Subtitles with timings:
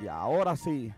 [0.00, 0.94] Y ahora sí,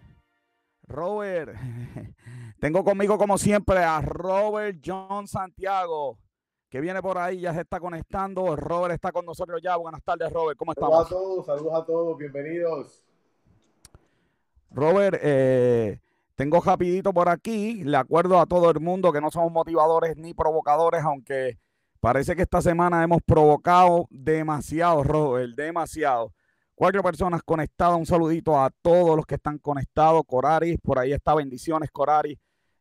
[0.82, 1.54] Robert,
[2.60, 6.18] tengo conmigo como siempre a Robert John Santiago,
[6.68, 8.54] que viene por ahí, ya se está conectando.
[8.54, 9.76] Robert está con nosotros ya.
[9.76, 11.08] Buenas tardes, Robert, ¿cómo Saludos a estamos?
[11.08, 13.02] todos, saludos a todos, bienvenidos.
[14.72, 16.00] Robert, eh,
[16.34, 20.34] tengo rapidito por aquí, le acuerdo a todo el mundo que no somos motivadores ni
[20.34, 21.56] provocadores, aunque
[22.06, 26.32] parece que esta semana hemos provocado demasiado, Robert, demasiado.
[26.76, 31.34] Cuatro personas conectadas, un saludito a todos los que están conectados, Coraris, por ahí está,
[31.34, 32.38] bendiciones, Coraris.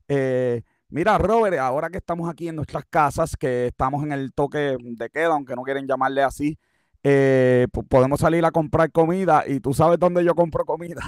[0.08, 4.78] Eh, mira, Robert, ahora que estamos aquí en nuestras casas, que estamos en el toque
[4.80, 6.60] de queda, aunque no quieren llamarle así,
[7.04, 11.02] eh, po- podemos salir a comprar comida y tú sabes dónde yo compro comida.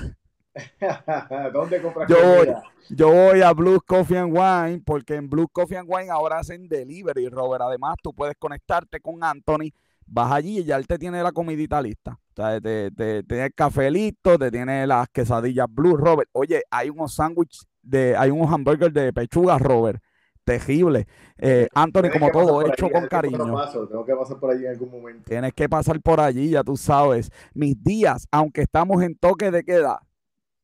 [1.53, 2.63] ¿Dónde compras Yo voy, comida?
[2.89, 6.67] yo voy a Blue Coffee and Wine porque en Blue Coffee and Wine ahora hacen
[6.67, 7.61] delivery, Robert.
[7.63, 9.72] Además, tú puedes conectarte con Anthony,
[10.05, 12.11] vas allí y ya él te tiene la comidita lista.
[12.11, 16.30] O sea, te, te- tiene el café listo, te tiene las quesadillas Blue, Robert.
[16.33, 20.02] Oye, hay unos sándwiches de, hay unos hamburgers de pechuga, Robert.
[20.44, 21.05] Terrible.
[21.39, 23.53] Eh, Anthony, como todo, hecho allí, con que cariño.
[23.53, 25.23] paso, tengo que pasar por allí en algún momento.
[25.25, 27.30] Tienes que pasar por allí, ya tú sabes.
[27.53, 30.00] Mis días, aunque estamos en toque de queda,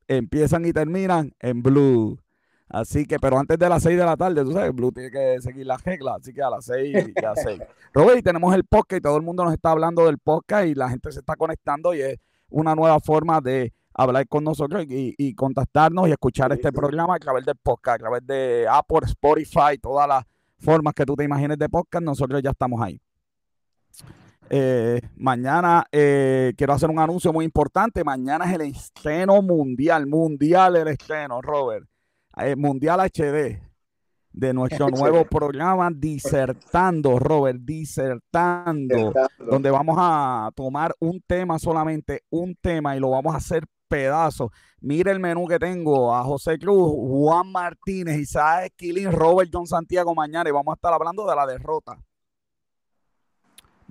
[0.07, 2.19] empiezan y terminan en Blue.
[2.69, 5.39] Así que, pero antes de las 6 de la tarde, tú sabes, Blue tiene que
[5.41, 7.61] seguir las reglas, así que a las 6 y a las 6.
[7.93, 10.73] Robert, y tenemos el podcast y todo el mundo nos está hablando del podcast y
[10.73, 12.17] la gente se está conectando y es
[12.49, 17.19] una nueva forma de hablar con nosotros y, y contactarnos y escuchar este programa a
[17.19, 20.25] través del podcast, a través de Apple, Spotify, todas las
[20.57, 22.99] formas que tú te imagines de podcast, nosotros ya estamos ahí.
[24.49, 28.03] Eh, mañana eh, quiero hacer un anuncio muy importante.
[28.03, 31.87] Mañana es el estreno mundial, mundial el estreno, Robert.
[32.37, 33.61] Eh, mundial HD
[34.31, 42.55] de nuestro nuevo programa Disertando, Robert, Disertando, donde vamos a tomar un tema solamente, un
[42.55, 44.49] tema y lo vamos a hacer pedazos.
[44.81, 50.15] Mire el menú que tengo a José Cruz, Juan Martínez, Isaac Esquilín, Robert John Santiago
[50.15, 51.97] mañana y vamos a estar hablando de la derrota.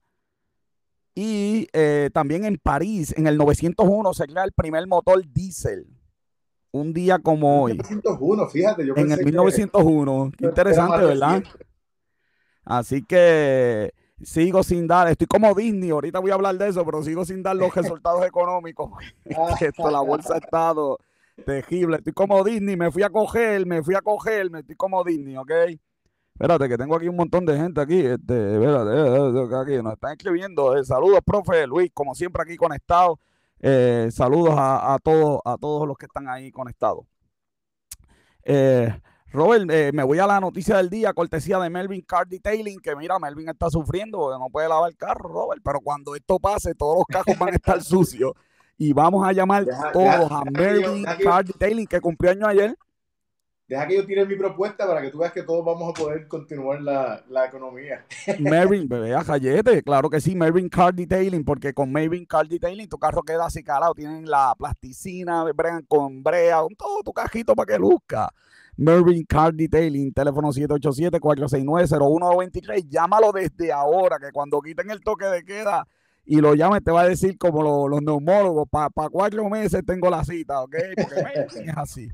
[1.16, 5.88] Y eh, también en París, en el 901, se crea el primer motor diésel.
[6.69, 10.31] Un día como hoy, 1901, fíjate, yo en pensé el que 1901.
[10.38, 11.44] Qué interesante, ¿verdad?
[12.64, 13.91] Así que
[14.22, 17.41] sigo sin dar, estoy como Disney, ahorita voy a hablar de eso, pero sigo sin
[17.41, 18.91] dar los resultados económicos.
[19.62, 21.00] esto, la bolsa ha estado
[21.44, 21.97] terrible.
[21.97, 25.35] Estoy como Disney, me fui a coger, me fui a coger, me estoy como Disney,
[25.38, 25.52] ¿ok?
[26.39, 27.99] Espérate, que tengo aquí un montón de gente aquí.
[27.99, 30.77] Este, espérate, espérate, espérate, aquí nos están escribiendo.
[30.77, 33.19] Eh, saludos, profe Luis, como siempre aquí conectado.
[33.59, 37.05] Eh, saludos a, a todos, a todos los que están ahí conectados.
[38.43, 38.93] Eh,
[39.31, 42.95] Robert, eh, me voy a la noticia del día, cortesía de Melvin Car Detailing, que
[42.95, 46.73] mira, Melvin está sufriendo porque no puede lavar el carro, Robert, pero cuando esto pase,
[46.75, 48.33] todos los carros van a estar sucios.
[48.78, 52.78] Y vamos a llamar todos a Melvin yo- Car Detailing, que cumplió año ayer.
[53.67, 56.25] Deja que yo tire mi propuesta para que tú veas que todos vamos a poder
[56.29, 58.05] continuar la, la economía.
[58.40, 62.87] Mervin, bebé, a Jayete, claro que sí, Mervin Car Detailing, porque con Mervin Car Detailing
[62.87, 67.55] tu carro queda así calado, tienen la plasticina, bregan con brea, con todo tu cajito
[67.55, 68.29] para que luzca.
[68.78, 75.85] Mervin Car Detailing, teléfono 787-469-0193, llámalo desde ahora, que cuando quiten el toque de queda
[76.25, 80.09] y lo llames te va a decir como lo- los neumólogos, para cuatro meses tengo
[80.09, 80.75] la cita, ¿ok?
[80.96, 82.09] Porque Mervin es así.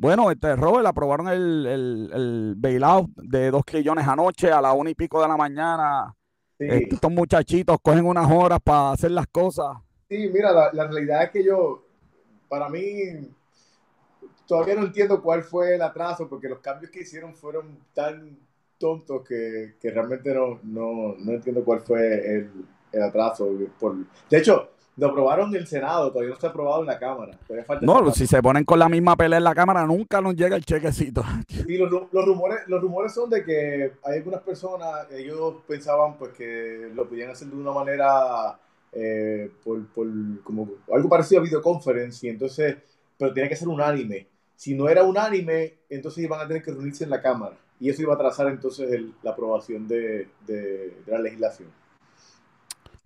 [0.00, 4.88] Bueno, este Robert, aprobaron el, el, el bailout de dos trillones anoche a la una
[4.88, 6.16] y pico de la mañana.
[6.58, 9.76] Estos muchachitos cogen unas horas para hacer las cosas.
[10.08, 11.84] Sí, mira, la, la, realidad es que yo,
[12.48, 12.80] para mí,
[14.46, 18.38] todavía no entiendo cuál fue el atraso, porque los cambios que hicieron fueron tan
[18.78, 22.50] tontos que, que realmente no, no, no, entiendo cuál fue el,
[22.90, 23.50] el atraso.
[23.78, 23.96] Por...
[24.30, 24.70] De hecho,
[25.00, 27.32] lo aprobaron en el Senado, todavía no se ha aprobado en la Cámara.
[27.80, 30.64] No, si se ponen con la misma pelea en la Cámara, nunca nos llega el
[30.64, 31.24] chequecito.
[31.66, 36.32] Y los, los, rumores, los rumores son de que hay algunas personas, ellos pensaban pues
[36.32, 38.58] que lo podían hacer de una manera,
[38.92, 40.06] eh, por, por,
[40.42, 42.76] como algo parecido a videoconferencia, entonces,
[43.16, 44.26] pero tenía que ser unánime.
[44.56, 47.56] Si no era unánime, entonces iban a tener que reunirse en la Cámara.
[47.78, 51.68] Y eso iba a atrasar entonces la aprobación de, de la legislación.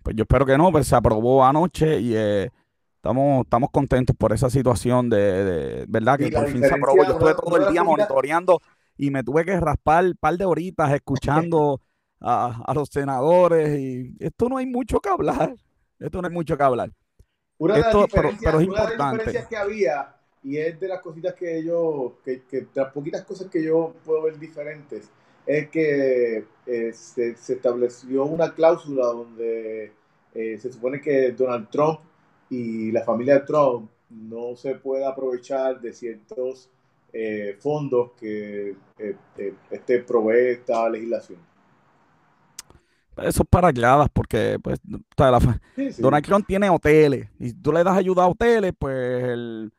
[0.05, 2.51] Pues yo espero que no, pues se aprobó anoche y eh,
[2.97, 7.03] estamos, estamos contentos por esa situación de, verdad que por fin se aprobó.
[7.03, 8.61] Yo estuve todo el día monitoreando
[8.97, 11.81] y me tuve que raspar un par de horitas escuchando
[12.21, 15.55] a, los senadores y esto no hay mucho que hablar.
[15.97, 16.91] Esto no hay mucho que hablar.
[17.57, 20.13] Una de, las, diferencias, que había,
[20.43, 24.21] y es de las cositas que yo, que, que las poquitas cosas que yo puedo
[24.21, 25.09] ver diferentes,
[25.45, 29.91] es que eh, se, estableció una cláusula donde
[30.33, 31.99] eh, se supone que Donald Trump
[32.49, 36.69] y la familia de Trump no se puede aprovechar de ciertos
[37.13, 38.75] eh, fondos que
[39.69, 41.39] este provee esta legislación.
[43.17, 44.77] Eso es para claras, porque pues,
[45.97, 49.71] Donald Trump tiene hoteles y tú le das ayuda a hoteles, pues el,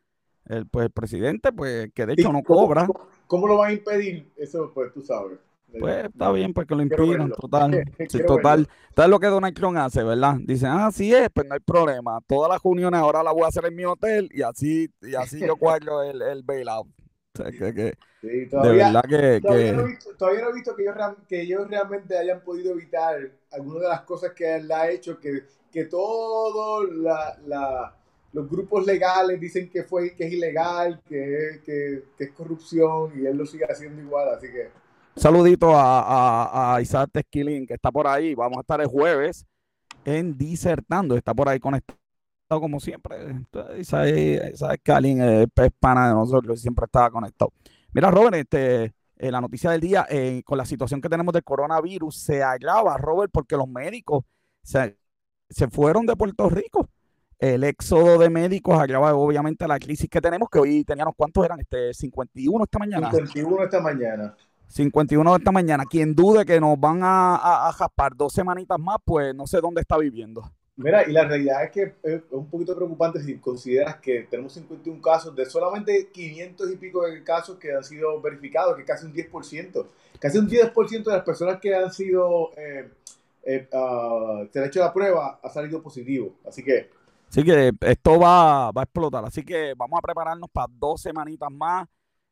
[0.71, 2.87] pues, el presidente, pues que de hecho no cobra.
[2.87, 4.33] ¿cómo, ¿Cómo lo va a impedir?
[4.37, 5.39] Eso, pues tú sabes.
[5.79, 7.85] Pues está bien, pues que lo impidan, total.
[8.09, 8.69] Sí, total.
[8.95, 10.37] Tal lo que Donald Trump hace, ¿verdad?
[10.41, 12.19] Dicen, ah, sí es, pues no hay problema.
[12.27, 15.41] Todas las reuniones ahora las voy a hacer en mi hotel y así, y así
[15.41, 16.89] yo cuelgo el, el bailout.
[16.89, 19.41] O sea, que, que sí, todavía, de verdad que...
[19.43, 20.97] Todavía, No he visto, todavía no he visto que ellos,
[21.29, 23.17] que ellos realmente hayan podido evitar
[23.53, 27.95] algunas de las cosas que él ha hecho, que, que todos la, la,
[28.33, 33.27] los grupos legales dicen que, fue, que es ilegal, que, que, que es corrupción y
[33.27, 34.71] él lo sigue haciendo igual, así que
[35.17, 38.35] saludito a, a, Isaac Tesquilín, que está por ahí.
[38.35, 39.47] Vamos a estar el jueves
[40.05, 41.17] en Disertando.
[41.17, 41.99] Está por ahí conectado
[42.49, 43.17] como siempre.
[43.79, 44.09] Isaac,
[44.53, 47.53] Isaac es pana de nosotros, siempre estaba conectado.
[47.93, 51.43] Mira, Robert, este, eh, la noticia del día, eh, con la situación que tenemos del
[51.43, 54.25] coronavirus, se agrava, Robert, porque los médicos
[54.63, 54.97] se,
[55.49, 56.89] se fueron de Puerto Rico.
[57.39, 61.61] El éxodo de médicos agrava obviamente la crisis que tenemos, que hoy teníamos, ¿cuántos eran?
[61.61, 63.11] Este, 51 esta mañana.
[63.11, 64.37] 51 esta mañana.
[64.69, 65.85] 51 de esta mañana.
[65.85, 69.81] Quien dude que nos van a, a, jaspar dos semanitas más, pues no sé dónde
[69.81, 70.43] está viviendo.
[70.77, 75.01] Mira, y la realidad es que es un poquito preocupante si consideras que tenemos 51
[75.01, 79.15] casos de solamente 500 y pico de casos que han sido verificados, que casi un
[79.15, 79.87] 10%.
[80.19, 82.91] Casi un 10% de las personas que han sido, eh,
[83.45, 86.35] eh, uh, se han hecho la prueba, ha salido positivo.
[86.47, 86.91] Así que...
[87.29, 89.25] Así que esto va, va a explotar.
[89.25, 91.89] Así que vamos a prepararnos para dos semanitas más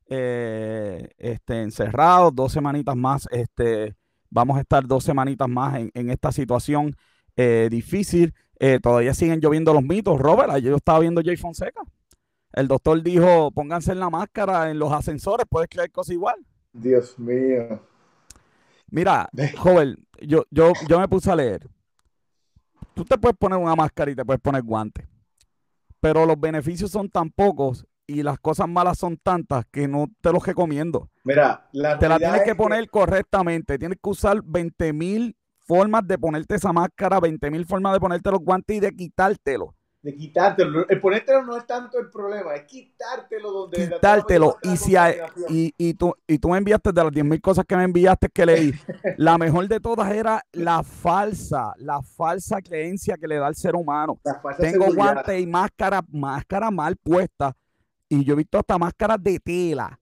[0.08, 3.94] eh, este, encerrados, dos semanitas más, este,
[4.30, 6.96] vamos a estar dos semanitas más en, esta situación
[7.36, 8.34] eh, difícil.
[8.58, 10.18] Eh, todavía siguen lloviendo los mitos.
[10.18, 11.82] Robert, yo estaba viendo Jay Fonseca.
[12.52, 16.36] El doctor dijo, pónganse en la máscara en los ascensores, puedes creer cosas igual.
[16.72, 17.80] Dios mío.
[18.90, 19.28] Mira,
[19.58, 21.68] joven, yo, yo, yo me puse a leer.
[22.94, 25.04] Tú te puedes poner una máscara y te puedes poner guantes,
[25.98, 30.32] pero los beneficios son tan pocos y las cosas malas son tantas que no te
[30.32, 31.10] los recomiendo.
[31.24, 33.78] Mira, te la tienes que poner correctamente.
[33.78, 38.30] Tienes que usar 20 mil formas de ponerte esa máscara, 20 mil formas de ponerte
[38.30, 39.74] los guantes y de quitártelo.
[40.02, 40.86] De quitártelo.
[40.86, 43.88] El ponértelo no es tanto el problema, es quitártelo donde.
[43.88, 44.58] Quitártelo.
[44.62, 44.94] Y, si
[45.48, 48.28] y, y, tú, y tú me enviaste de las 10 mil cosas que me enviaste
[48.28, 48.72] que leí,
[49.16, 53.74] la mejor de todas era la falsa, la falsa creencia que le da al ser
[53.74, 54.20] humano.
[54.58, 57.56] Tengo guantes y máscara, máscara mal puesta
[58.08, 59.98] y yo he visto hasta máscaras de tela,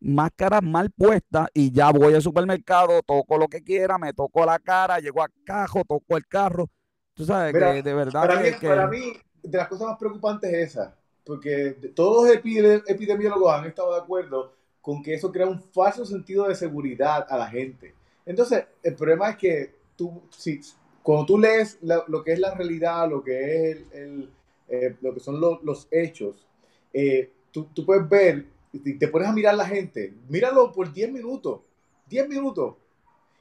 [0.00, 4.58] máscaras mal puestas y ya voy al supermercado, toco lo que quiera, me toco la
[4.58, 6.68] cara, llego a cajo, toco el carro.
[7.14, 9.12] Tú sabes que de verdad para, mí, para mí,
[9.42, 14.54] de las cosas más preocupantes es esa, porque todos los epidemiólogos han estado de acuerdo
[14.80, 17.94] con que eso crea un falso sentido de seguridad a la gente.
[18.26, 20.60] Entonces, el problema es que tú, si,
[21.02, 24.30] cuando tú lees lo que es la realidad, lo que es el,
[24.68, 26.46] eh, lo que son los hechos,
[26.92, 31.12] eh, tú, tú, puedes ver, y te pones a mirar la gente, míralo por 10
[31.12, 31.60] minutos,
[32.08, 32.76] 10 minutos,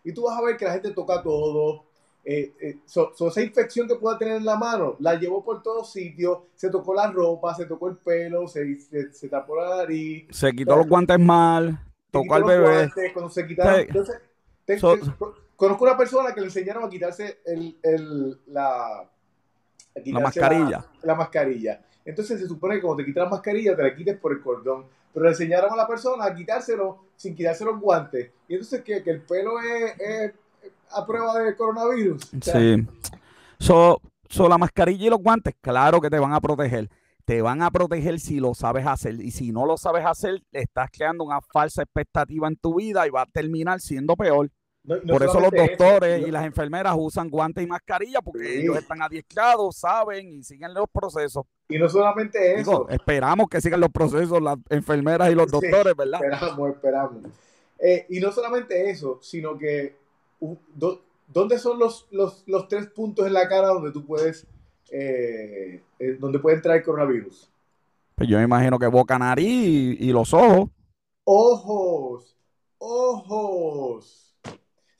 [0.03, 1.85] y tú vas a ver que la gente toca todo,
[2.23, 6.39] eh, eh esa infección que pueda tener en la mano, la llevó por todos sitios,
[6.55, 8.77] se tocó la ropa, se tocó el pelo, se,
[9.11, 10.27] se, tapó la nariz.
[10.29, 11.79] Se quitó los guantes mal,
[12.11, 12.91] tocó al bebé.
[13.13, 13.87] cuando se quitaron,
[14.67, 15.11] entonces,
[15.55, 19.09] conozco una persona que le enseñaron a quitarse el, el, la,
[19.95, 20.85] la mascarilla.
[21.03, 21.81] La, mascarilla.
[22.05, 24.85] Entonces se supone que cuando te quitas la mascarilla te la quites por el cordón.
[25.13, 28.31] Pero le enseñaron a la persona a quitárselo sin quitarse los guantes.
[28.47, 30.33] Y entonces que, que el pelo es
[30.89, 32.31] a prueba de coronavirus.
[32.41, 32.87] Sí.
[33.59, 36.89] So, so, la mascarilla y los guantes, claro que te van a proteger.
[37.25, 39.21] Te van a proteger si lo sabes hacer.
[39.21, 43.11] Y si no lo sabes hacer, estás creando una falsa expectativa en tu vida y
[43.11, 44.49] va a terminar siendo peor.
[44.83, 49.75] Por eso los doctores y las enfermeras usan guantes y mascarilla porque ellos están adiestrados,
[49.75, 51.45] saben y siguen los procesos.
[51.69, 52.89] Y no solamente eso.
[52.89, 56.21] esperamos que sigan los procesos las enfermeras y los doctores, ¿verdad?
[56.23, 57.17] Esperamos, esperamos.
[57.79, 59.95] Eh, y no solamente eso, sino que
[61.27, 64.45] ¿dónde son los, los, los, tres puntos en la cara donde tú puedes,
[64.91, 67.49] eh, eh, donde puede entrar el coronavirus?
[68.15, 70.69] Pues yo me imagino que boca, nariz y, los ojos.
[71.23, 72.35] Ojos,
[72.77, 74.30] ojos.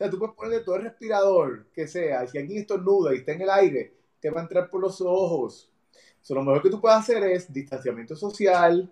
[0.02, 3.34] O sea, tú puedes ponerle todo el respirador que sea, si alguien estornuda y está
[3.34, 5.72] en el aire, te va a entrar por los ojos.
[6.22, 8.90] So, lo mejor que tú puedes hacer es distanciamiento social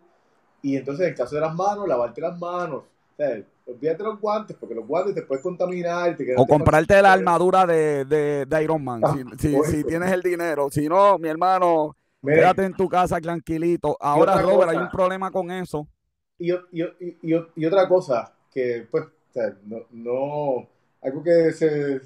[0.62, 2.84] y entonces en el caso de las manos, lavarte las manos.
[2.84, 6.16] O sea, olvídate los guantes, porque los guantes te puedes contaminar.
[6.38, 10.70] o comprarte la armadura de, de, Iron Man, ah, si, si, tienes el dinero.
[10.70, 13.98] Si no, mi hermano, quédate en tu casa tranquilito.
[14.00, 15.88] Ahora, Robert, hay un problema con eso.
[16.38, 16.84] Y, y,
[17.24, 19.06] y, y otra cosa, que pues,
[19.66, 20.68] no, no,
[21.02, 22.02] algo que, se,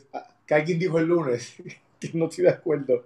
[0.45, 1.55] que alguien dijo el lunes,
[1.99, 3.05] que no estoy de acuerdo,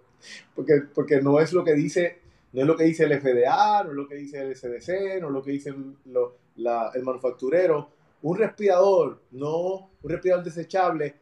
[0.55, 2.19] porque, porque no es lo que dice
[2.53, 5.27] no es lo que dice el FDA, no es lo que dice el SDC, no
[5.27, 7.89] es lo que dice el manufacturero,
[8.21, 11.15] un respirador, no, un respirador desechable,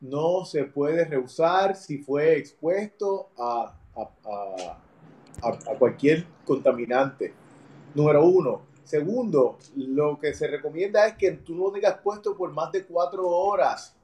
[0.00, 3.74] no se puede reusar si fue expuesto a,
[5.78, 7.34] cualquier contaminante.
[7.94, 8.62] Número uno.
[8.84, 13.26] Segundo, lo que se recomienda es que tú no tengas puesto por más de cuatro
[13.26, 13.94] horas.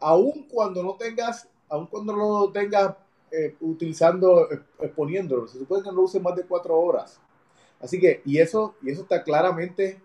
[0.00, 2.94] Aun cuando no tengas, aun cuando no lo tengas
[3.30, 4.48] eh, utilizando,
[4.80, 5.46] exponiéndolo.
[5.46, 7.20] Se supone que no lo uses más de cuatro horas.
[7.80, 10.00] Así que, y eso, y eso está claramente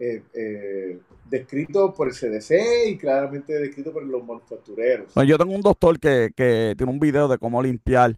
[0.00, 5.12] eh, eh, descrito por el CDC y claramente descrito por los manufactureros.
[5.26, 8.16] yo tengo un doctor que, tiene un video de cómo limpiar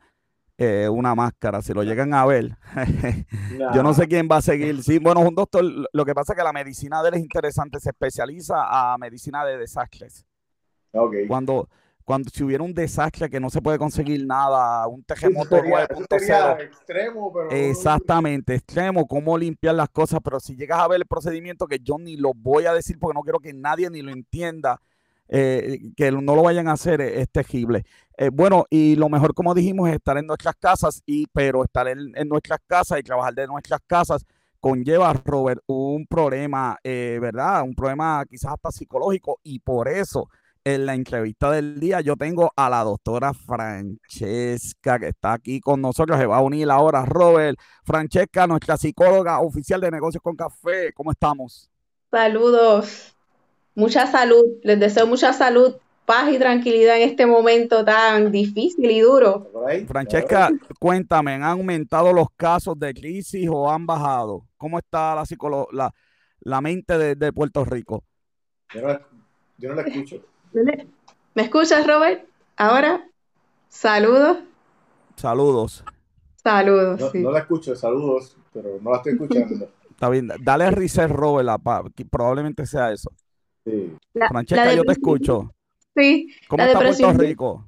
[0.59, 2.59] eh, una máscara, si lo llegan a ver.
[3.75, 4.83] Yo no sé quién va a seguir.
[4.83, 7.23] Sí, bueno, es un doctor, lo que pasa es que la medicina de él es
[7.23, 10.27] interesante, se especializa a medicina de desastres.
[10.93, 11.27] Okay.
[11.27, 11.69] Cuando,
[12.05, 16.61] cuando si hubiera un desastre que no se puede conseguir nada, un terremoto 9.0.
[16.61, 17.51] Extremo, pero...
[17.51, 21.99] Exactamente, extremo, cómo limpiar las cosas, pero si llegas a ver el procedimiento que yo
[21.99, 24.81] ni lo voy a decir porque no quiero que nadie ni lo entienda,
[25.29, 27.85] eh, que no lo vayan a hacer, es, terrible.
[28.19, 31.87] Eh, bueno, y lo mejor, como dijimos, es estar en nuestras casas, y, pero estar
[31.87, 34.27] en, nuestras casas y trabajar de nuestras casas
[34.59, 37.63] conlleva, Robert, un problema, eh, ¿verdad?
[37.63, 40.29] Un problema quizás hasta psicológico, y por eso
[40.75, 45.81] en la entrevista del día yo tengo a la doctora Francesca que está aquí con
[45.81, 46.19] nosotros.
[46.19, 47.59] Se va a unir ahora Robert.
[47.85, 50.93] Francesca, nuestra psicóloga oficial de negocios con café.
[50.95, 51.71] ¿Cómo estamos?
[52.11, 53.17] Saludos.
[53.75, 54.45] Mucha salud.
[54.63, 59.51] Les deseo mucha salud, paz y tranquilidad en este momento tan difícil y duro.
[59.87, 64.47] Francesca, cuéntame, ¿han aumentado los casos de crisis o han bajado?
[64.57, 65.25] ¿Cómo está la,
[65.73, 65.95] la,
[66.41, 68.05] la mente de, Puerto Rico?
[68.73, 70.21] yo no la escucho.
[70.53, 72.25] ¿Me escuchas, Robert?
[72.57, 73.07] Ahora,
[73.69, 74.39] saludos.
[75.17, 75.85] Saludos.
[76.37, 77.15] Saludos.
[77.15, 79.69] No, la escucho, saludos, pero no la estoy escuchando.
[79.91, 81.59] Está bien, dale a reset, Robert, la,
[82.11, 83.11] probablemente sea eso.
[83.65, 83.95] Sí.
[84.15, 85.55] Francesca, yo te escucho.
[85.95, 86.29] Sí.
[86.49, 87.67] ¿Cómo está Puerto Rico?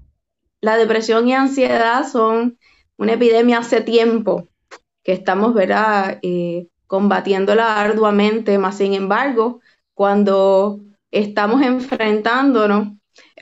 [0.61, 2.59] La depresión y ansiedad son
[2.97, 4.49] una epidemia hace tiempo
[5.03, 9.61] que estamos, ¿verdad?, eh, combatiéndola arduamente, más sin embargo,
[9.95, 10.81] cuando
[11.13, 12.89] estamos enfrentándonos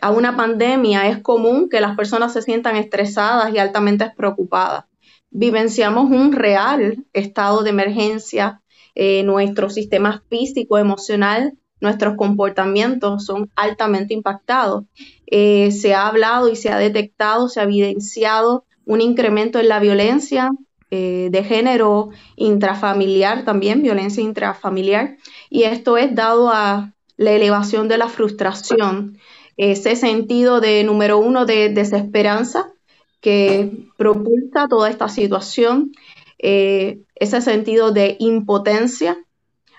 [0.03, 4.85] a una pandemia, es común que las personas se sientan estresadas y altamente preocupadas.
[5.31, 8.61] Vivenciamos un real estado de emergencia,
[8.95, 14.85] eh, nuestro sistema físico, emocional, nuestros comportamientos son altamente impactados.
[15.27, 19.79] Eh, se ha hablado y se ha detectado, se ha evidenciado un incremento en la
[19.79, 20.51] violencia
[20.91, 25.17] eh, de género intrafamiliar, también violencia intrafamiliar,
[25.49, 29.19] y esto es dado a la elevación de la frustración,
[29.59, 32.73] ese sentido de, número uno, de desesperanza
[33.21, 35.93] que propulsa toda esta situación,
[36.39, 39.19] eh, ese sentido de impotencia,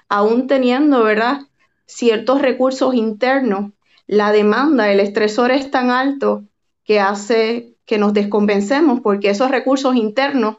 [0.07, 1.39] aún teniendo, ¿verdad?,
[1.87, 3.71] ciertos recursos internos,
[4.05, 6.43] la demanda, el estresor es tan alto
[6.83, 10.57] que hace que nos desconvencemos porque esos recursos internos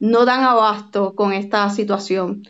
[0.00, 2.42] no dan abasto con esta situación.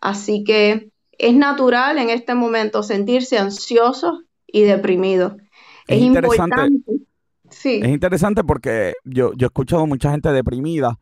[0.00, 5.36] Así que es natural en este momento sentirse ansioso y deprimido.
[5.86, 6.70] Es, importante.
[7.50, 7.80] Sí.
[7.82, 10.98] Es interesante porque yo, yo he escuchado mucha gente deprimida,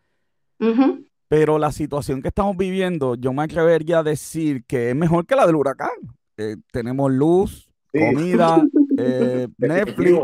[1.28, 5.37] pero la situación que estamos viviendo, yo me atrevería a decir que es mejor que
[5.37, 5.90] la del huracán.
[6.37, 8.62] Eh, tenemos luz, comida,
[8.99, 10.21] eh, Netflix.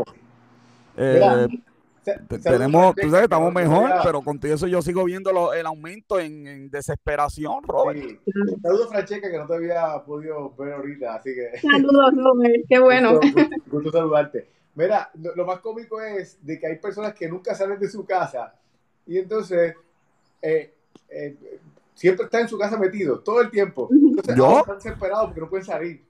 [0.97, 1.47] Eh,
[2.43, 6.69] tenemos, tú sabes, estamos mejor, pero con todo eso yo sigo viendo el aumento en,
[6.69, 8.19] desesperación, Robert.
[8.61, 11.59] Saludos, Francesca, que no te había podido ver ahorita, así que.
[11.71, 13.19] Saludos, Robert, qué bueno.
[13.67, 14.47] Gusto, saludarte.
[14.75, 18.55] Mira, lo, más cómico es de que hay personas que nunca salen de su casa
[19.05, 19.75] y entonces
[20.41, 20.73] eh,
[21.09, 21.35] eh,
[22.01, 23.87] siempre está en su casa metido, todo el tiempo.
[23.91, 24.61] Entonces, ¿Yo?
[24.61, 26.03] están desesperados porque no pueden salir.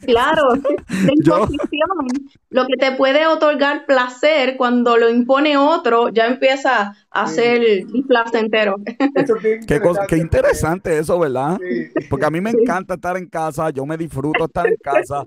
[0.00, 0.42] Claro,
[2.50, 8.74] Lo que te puede otorgar placer cuando lo impone otro, ya empieza a ser displacentero.
[9.68, 11.60] Qué, qué, interesante eso, ¿verdad?
[12.10, 15.24] Porque a mí me encanta estar en casa, yo me disfruto estar en casa.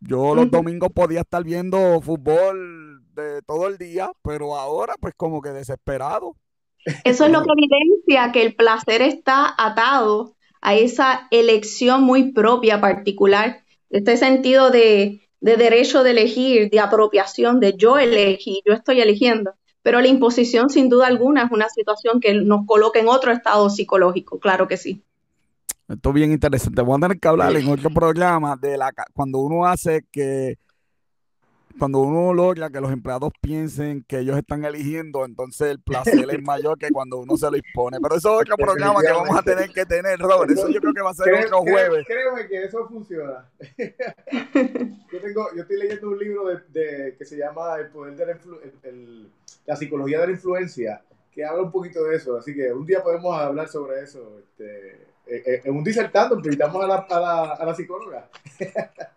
[0.00, 5.40] Yo los domingos podía estar viendo fútbol de todo el día, pero ahora pues como
[5.42, 6.36] que desesperado.
[7.04, 12.80] Eso es lo que evidencia que el placer está atado a esa elección muy propia,
[12.80, 19.52] particular, este sentido de, derecho de elegir, de apropiación, de yo elegí, yo estoy eligiendo.
[19.82, 23.70] Pero la imposición, sin duda alguna, es una situación que nos coloca en otro estado
[23.70, 25.02] psicológico, claro que sí.
[25.88, 26.82] Esto es bien interesante.
[26.82, 30.58] Voy a tener que hablar en otro programa de la cuando uno hace que
[31.78, 36.42] cuando uno logra que los empleados piensen que ellos están eligiendo, entonces el placer es
[36.42, 37.98] mayor que cuando uno se lo impone.
[38.00, 40.50] Pero eso es otro programa que vamos a tener que tener, Robert.
[40.50, 42.06] Eso yo creo que va a ser otro jueves.
[42.06, 43.48] Créeme que eso funciona.
[45.12, 48.38] yo, tengo, yo estoy leyendo un libro de, que se llama El poder de la,
[49.66, 51.02] la psicología de la influencia,
[51.32, 52.36] que habla un poquito de eso.
[52.36, 54.38] Así que un día podemos hablar sobre eso.
[54.38, 58.28] Este, eh, eh, en un disertando, invitamos a la, a la, a la psicóloga.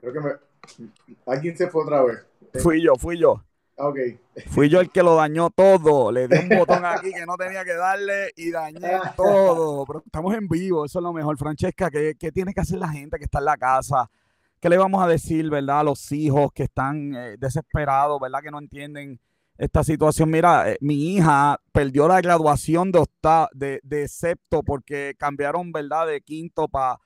[0.00, 0.30] Creo que me...
[1.26, 2.26] Alguien se fue otra vez.
[2.62, 3.42] Fui yo, fui yo.
[3.78, 3.98] Ah, ok.
[4.48, 6.12] Fui yo el que lo dañó todo.
[6.12, 8.78] Le di un botón aquí que no tenía que darle y dañé
[9.16, 9.84] todo.
[9.86, 11.36] Pero estamos en vivo, eso es lo mejor.
[11.38, 14.10] Francesca, ¿qué, ¿qué, tiene que hacer la gente que está en la casa?
[14.60, 18.50] ¿Qué le vamos a decir, verdad, a los hijos que están eh, desesperados, verdad, que
[18.50, 19.18] no entienden
[19.58, 20.30] esta situación?
[20.30, 23.04] Mira, eh, mi hija perdió la graduación de,
[23.54, 27.00] de, de septo porque cambiaron, verdad, de quinto para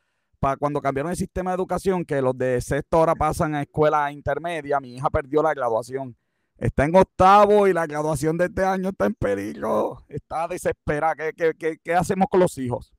[0.59, 4.81] cuando cambiaron el sistema de educación, que los de sexto ahora pasan a escuela intermedia,
[4.81, 6.17] mi hija perdió la graduación.
[6.59, 10.03] Está en octavo y la graduación de este año está en peligro.
[10.09, 11.15] Está desesperada.
[11.33, 12.93] ¿Qué, hacemos con los hijos?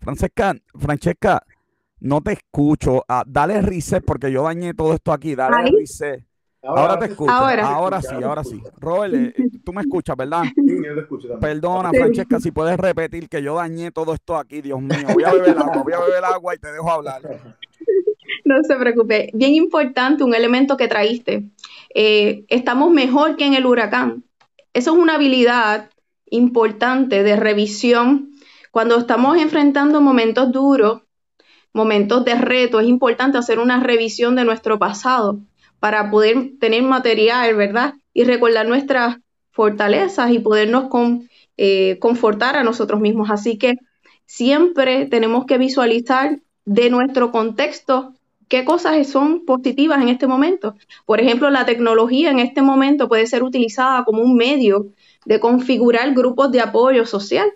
[0.00, 1.46] Francesca, Francesca,
[2.00, 3.04] no te escucho.
[3.06, 5.36] Ah, dale reset porque yo dañé todo esto aquí.
[5.36, 6.24] Dale reset.
[6.64, 7.32] Ahora, te escucho.
[7.32, 8.62] Ahora, sí, ahora sí.
[8.78, 10.44] Robert, eh, tú me escuchas, ¿verdad?
[10.54, 11.40] Sí, yo te escucho también.
[11.40, 15.08] Perdona, Francesca, si puedes repetir que yo dañé todo esto aquí, Dios mío.
[15.12, 17.22] Voy a beber agua, voy a beber agua y te dejo hablar.
[18.44, 19.30] No se preocupe.
[19.34, 21.44] Bien importante un elemento que traíste.
[21.94, 24.24] Eh, estamos mejor que en el huracán.
[24.72, 25.90] Eso es una habilidad
[26.26, 28.32] importante de revisión.
[28.70, 31.02] Cuando estamos enfrentando momentos duros,
[31.72, 35.38] momentos de reto, es importante hacer una revisión de nuestro pasado
[35.82, 37.94] para poder tener material, ¿verdad?
[38.14, 39.16] Y recordar nuestras
[39.50, 40.84] fortalezas y podernos
[41.56, 43.30] eh, confortar a nosotros mismos.
[43.32, 43.74] Así que
[44.24, 48.14] siempre tenemos que visualizar de nuestro contexto
[48.46, 50.76] qué cosas son positivas en este momento.
[51.04, 54.86] Por ejemplo, la tecnología en este momento puede ser utilizada como un medio
[55.24, 57.52] de configurar grupos de apoyo social.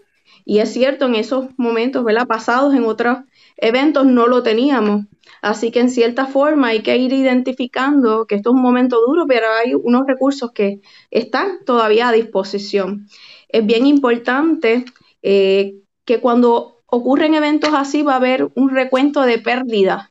[0.49, 2.29] Y es cierto, en esos momentos, ¿verdad?
[2.29, 3.19] Pasados en otros
[3.57, 5.07] eventos no lo teníamos.
[5.43, 9.27] Así que en cierta forma hay que ir identificando que esto es un momento duro,
[9.27, 10.81] pero hay unos recursos que
[11.11, 13.09] están todavía a disposición.
[13.49, 14.85] Es bien importante
[15.21, 20.11] eh, que cuando ocurren eventos así va a haber un recuento de pérdidas.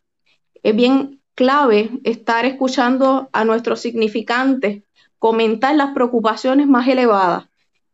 [0.64, 4.84] Es bien clave estar escuchando a nuestros significantes,
[5.18, 7.46] comentar las preocupaciones más elevadas.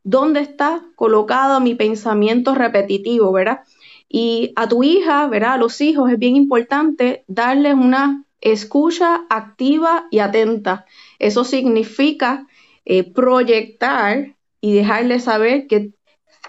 [0.03, 3.61] ¿Dónde está colocado mi pensamiento repetitivo, verdad?
[4.09, 5.53] Y a tu hija, ¿verdad?
[5.53, 10.85] A los hijos es bien importante darles una escucha activa y atenta.
[11.19, 12.47] Eso significa
[12.85, 15.93] eh, proyectar y dejarles saber que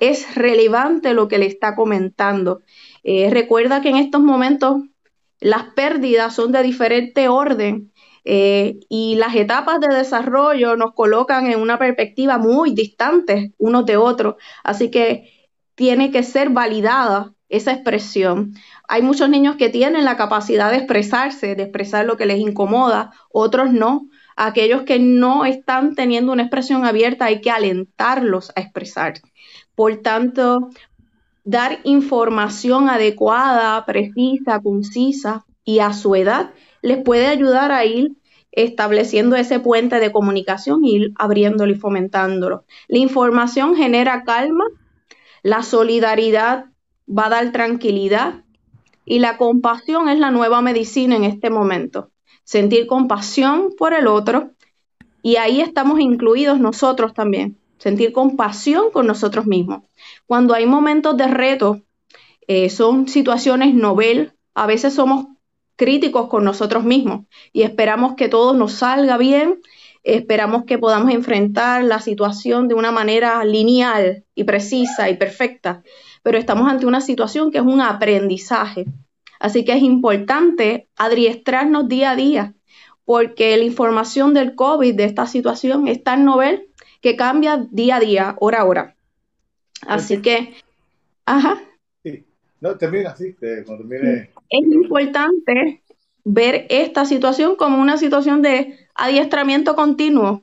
[0.01, 2.62] es relevante lo que le está comentando.
[3.05, 4.83] Eh, recuerda que en estos momentos
[5.41, 7.91] las pérdidas son de diferente orden.
[8.25, 13.97] Eh, y las etapas de desarrollo nos colocan en una perspectiva muy distante unos de
[13.97, 18.55] otros, así que tiene que ser validada esa expresión.
[18.89, 23.13] Hay muchos niños que tienen la capacidad de expresarse, de expresar lo que les incomoda,
[23.31, 24.09] otros no.
[24.37, 29.15] Aquellos que no están teniendo una expresión abierta hay que alentarlos a expresar.
[29.75, 30.71] Por tanto,
[31.45, 38.16] dar información adecuada, precisa, concisa y a su edad les puede ayudar a ir
[38.53, 42.64] estableciendo ese puente de comunicación, ir abriéndolo y fomentándolo.
[42.88, 44.64] La información genera calma,
[45.42, 46.66] la solidaridad
[47.09, 48.45] va a dar tranquilidad
[49.05, 52.11] y la compasión es la nueva medicina en este momento.
[52.45, 54.51] Sentir compasión por el otro
[55.23, 59.83] y ahí estamos incluidos nosotros también, sentir compasión con nosotros mismos.
[60.27, 61.81] Cuando hay momentos de reto,
[62.47, 65.27] eh, son situaciones novel, a veces somos
[65.77, 69.61] críticos con nosotros mismos y esperamos que todo nos salga bien,
[70.03, 75.83] esperamos que podamos enfrentar la situación de una manera lineal y precisa y perfecta,
[76.23, 78.87] pero estamos ante una situación que es un aprendizaje.
[79.39, 82.55] Así que es importante adiestrarnos día a día,
[83.05, 86.69] porque la información del COVID, de esta situación, es tan novel
[87.01, 88.97] que cambia día a día, hora a hora.
[89.87, 90.55] Así que,
[91.27, 91.61] ajá.
[92.62, 93.35] No, termina así,
[93.66, 95.83] cuando termine es importante
[96.22, 100.42] ver esta situación como una situación de adiestramiento continuo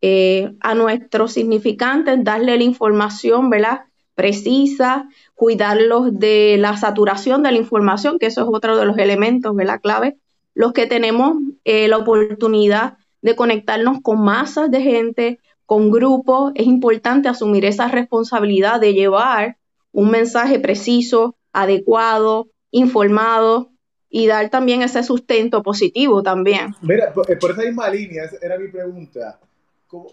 [0.00, 3.82] eh, a nuestros significantes, darle la información, ¿verdad?
[4.16, 9.54] Precisa, cuidarlos de la saturación de la información, que eso es otro de los elementos,
[9.54, 9.80] ¿verdad?
[9.80, 10.16] Clave.
[10.54, 16.66] Los que tenemos eh, la oportunidad de conectarnos con masas de gente, con grupos, es
[16.66, 19.57] importante asumir esa responsabilidad de llevar
[19.92, 23.70] un mensaje preciso, adecuado, informado
[24.10, 26.74] y dar también ese sustento positivo también.
[26.82, 29.38] Mira, por, eh, esa misma línea, esa era mi pregunta.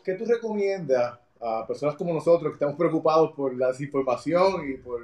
[0.03, 5.01] ¿Qué tú recomiendas a personas como nosotros que estamos preocupados por la desinformación y por,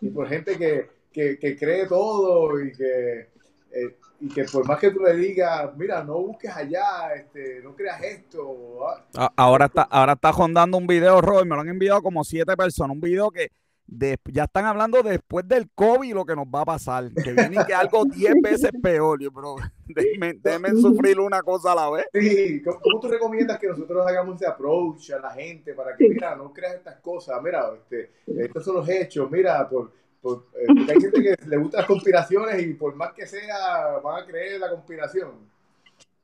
[0.00, 3.28] y, por gente que, que, cree todo y que,
[3.70, 7.74] eh, y que por más que tú le digas, mira, no busques allá, este, no
[7.74, 8.80] creas esto.
[9.14, 12.56] Ah, ahora está, ahora está rondando un video, Roy, me lo han enviado como siete
[12.56, 13.50] personas, un video que
[13.86, 17.74] ya están hablando después del COVID lo que nos va a pasar, que viene que
[17.74, 22.06] algo 10 veces peor, yo, pero déjenme, sufrir una cosa a la vez.
[22.12, 26.34] Sí, ¿cómo tú recomiendas que nosotros hagamos ese approach a la gente para que, mira,
[26.36, 29.92] no creas estas cosas, mira, este, estos son los hechos, mira, por,
[30.24, 34.22] eh, porque hay gente que le gusta las conspiraciones y por más que sea, van
[34.22, 35.51] a creer la conspiración.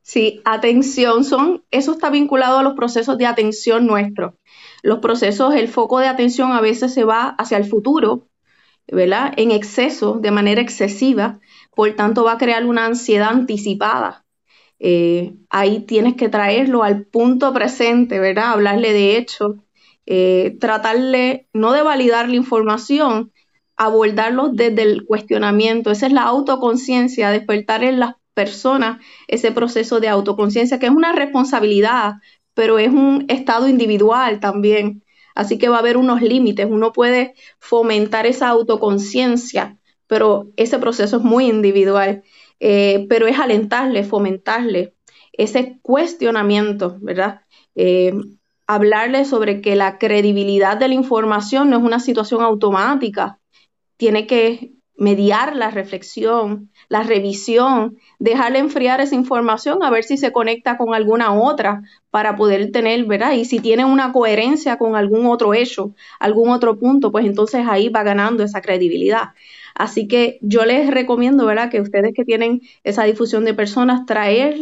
[0.09, 4.33] Sí, atención, son, eso está vinculado a los procesos de atención nuestros.
[4.83, 8.27] Los procesos, el foco de atención a veces se va hacia el futuro,
[8.91, 9.35] ¿verdad?
[9.37, 11.41] En exceso, de manera excesiva,
[11.77, 14.25] por tanto va a crear una ansiedad anticipada.
[14.79, 18.53] Eh, ahí tienes que traerlo al punto presente, ¿verdad?
[18.53, 19.57] Hablarle de hecho,
[20.07, 23.31] eh, tratarle, no de validar la información,
[23.77, 25.91] abordarlo desde el cuestionamiento.
[25.91, 31.13] Esa es la autoconciencia, despertar en las personas ese proceso de autoconciencia, que es una
[31.13, 32.15] responsabilidad,
[32.55, 35.03] pero es un estado individual también.
[35.35, 36.69] Así que va a haber unos límites.
[36.71, 42.23] Uno puede fomentar esa autoconciencia, pero ese proceso es muy individual.
[42.61, 44.95] Eh, pero es alentarle, fomentarle
[45.33, 47.41] ese cuestionamiento, ¿verdad?
[47.75, 48.13] Eh,
[48.69, 53.41] hablarle sobre que la credibilidad de la información no es una situación automática,
[53.97, 60.33] tiene que mediar la reflexión, la revisión, dejarle enfriar esa información a ver si se
[60.33, 63.33] conecta con alguna otra para poder tener, ¿verdad?
[63.33, 67.89] Y si tiene una coherencia con algún otro hecho, algún otro punto, pues entonces ahí
[67.89, 69.31] va ganando esa credibilidad.
[69.75, 71.71] Así que yo les recomiendo, ¿verdad?
[71.71, 74.57] Que ustedes que tienen esa difusión de personas, traer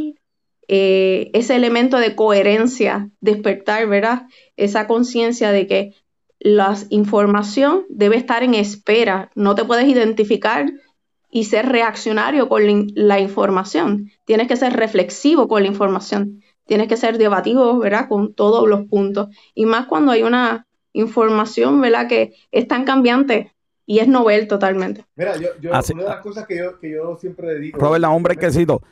[0.68, 4.26] eh, ese elemento de coherencia, despertar, ¿verdad?
[4.56, 5.94] Esa conciencia de que
[6.38, 10.72] la información debe estar en espera, no te puedes identificar
[11.30, 12.62] y ser reaccionario con
[12.94, 18.08] la información, tienes que ser reflexivo con la información, tienes que ser debativo, ¿verdad?
[18.08, 22.08] Con todos los puntos, y más cuando hay una información, ¿verdad?
[22.08, 23.52] Que es tan cambiante
[23.84, 25.04] y es novel totalmente.
[25.14, 27.78] Mira, yo, yo una de las cosas que yo, que yo siempre digo...
[27.78, 28.82] Robert, la hombre quesito.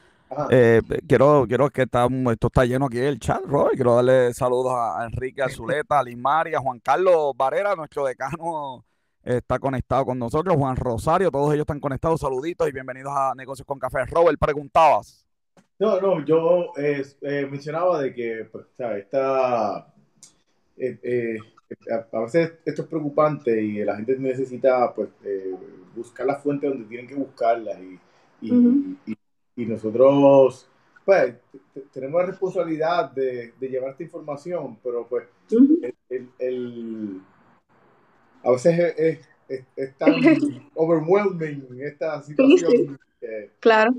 [0.51, 3.75] Eh, quiero, quiero que está, esto está lleno aquí el chat, Roy.
[3.75, 8.85] Quiero darle saludos a Enrique Azuleta, a Limari, a Juan Carlos Varela, nuestro decano
[9.25, 12.21] está conectado con nosotros, Juan Rosario, todos ellos están conectados.
[12.21, 14.05] Saluditos y bienvenidos a Negocios con Café.
[14.07, 15.27] Robert, preguntabas.
[15.79, 17.05] No, no, yo eh,
[17.51, 18.67] mencionaba de que pues,
[18.99, 19.87] está,
[20.77, 21.39] eh,
[22.13, 25.09] a veces esto es preocupante y la gente necesita pues
[25.97, 27.99] buscar las fuentes donde tienen que buscarlas y,
[29.07, 29.14] y
[29.57, 30.69] nosotros
[31.05, 31.35] pues
[31.93, 35.27] tenemos la responsabilidad de, de, llevar esta información, pero pues
[36.39, 37.21] el,
[38.43, 39.29] a veces es,
[39.77, 40.15] es, tan
[40.75, 42.99] overwhelming esta situación.
[43.61, 43.95] claro.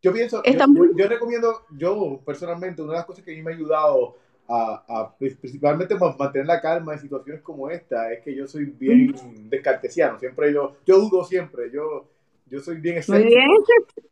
[0.00, 3.54] Yo pienso, yo, recomiendo, yo personalmente, una de las cosas que a mí me ha
[3.54, 4.16] ayudado
[4.48, 9.12] a, a principalmente mantener la calma en situaciones como esta es que yo soy bien
[9.50, 12.06] descartesiano, siempre yo, yo dudo siempre, yo,
[12.50, 13.40] yo soy bien escéptico.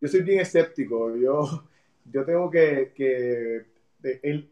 [0.00, 1.64] Yo soy bien escéptico, yo,
[2.04, 3.66] yo tengo que, que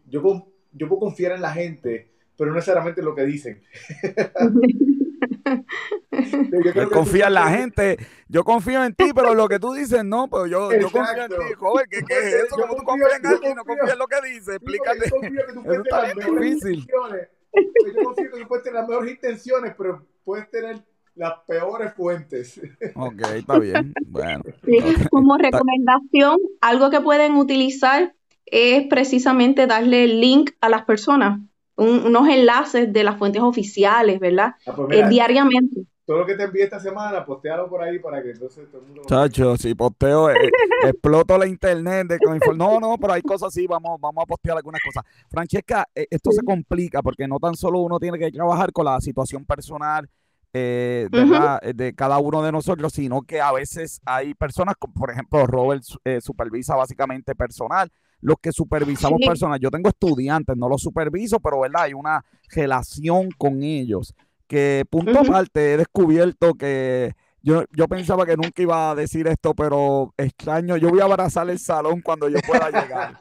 [0.06, 3.62] yo, yo puedo confiar en la gente, pero no necesariamente en lo que dicen.
[6.74, 10.28] yo confío en la gente, yo confío en ti, pero lo que tú dices no,
[10.28, 12.56] pero yo, yo confío en ti, joven, ¿qué, qué es eso?
[12.56, 14.54] ¿Cómo tú confías en alguien y no confías en lo que dice?
[14.54, 15.04] Explícate.
[15.04, 16.86] Yo confío que tú puedes tener las difícil.
[16.86, 20.82] Yo confío que tú puedes tener las mejores intenciones, pero puedes tener
[21.14, 22.60] las peores fuentes.
[22.94, 23.92] Ok, está bien.
[24.06, 24.42] Bueno.
[25.10, 28.14] como recomendación, algo que pueden utilizar
[28.46, 31.40] es precisamente darle el link a las personas,
[31.76, 34.54] unos enlaces de las fuentes oficiales, ¿verdad?
[34.66, 35.86] Ah, pues eh, diariamente.
[36.06, 38.88] Todo lo que te envíe esta semana, postealo por ahí para que entonces todo el
[38.88, 39.02] mundo...
[39.06, 40.50] Chacho, si posteo, eh,
[40.84, 42.06] exploto la internet.
[42.06, 42.18] De,
[42.54, 45.02] no, no, pero hay cosas así, vamos, vamos a postear algunas cosas.
[45.30, 49.00] Francesca, eh, esto se complica porque no tan solo uno tiene que trabajar con la
[49.00, 50.06] situación personal
[50.56, 55.10] eh, eh, de cada uno de nosotros, sino que a veces hay personas, como por
[55.10, 57.90] ejemplo Robert eh, supervisa básicamente personal,
[58.20, 61.82] los que supervisamos personal, yo tengo estudiantes, no los superviso, pero ¿verdad?
[61.82, 64.14] hay una relación con ellos,
[64.46, 67.14] que punto aparte he descubierto que
[67.44, 70.78] yo, yo pensaba que nunca iba a decir esto, pero extraño.
[70.78, 73.18] Yo voy a abrazar el salón cuando yo pueda llegar.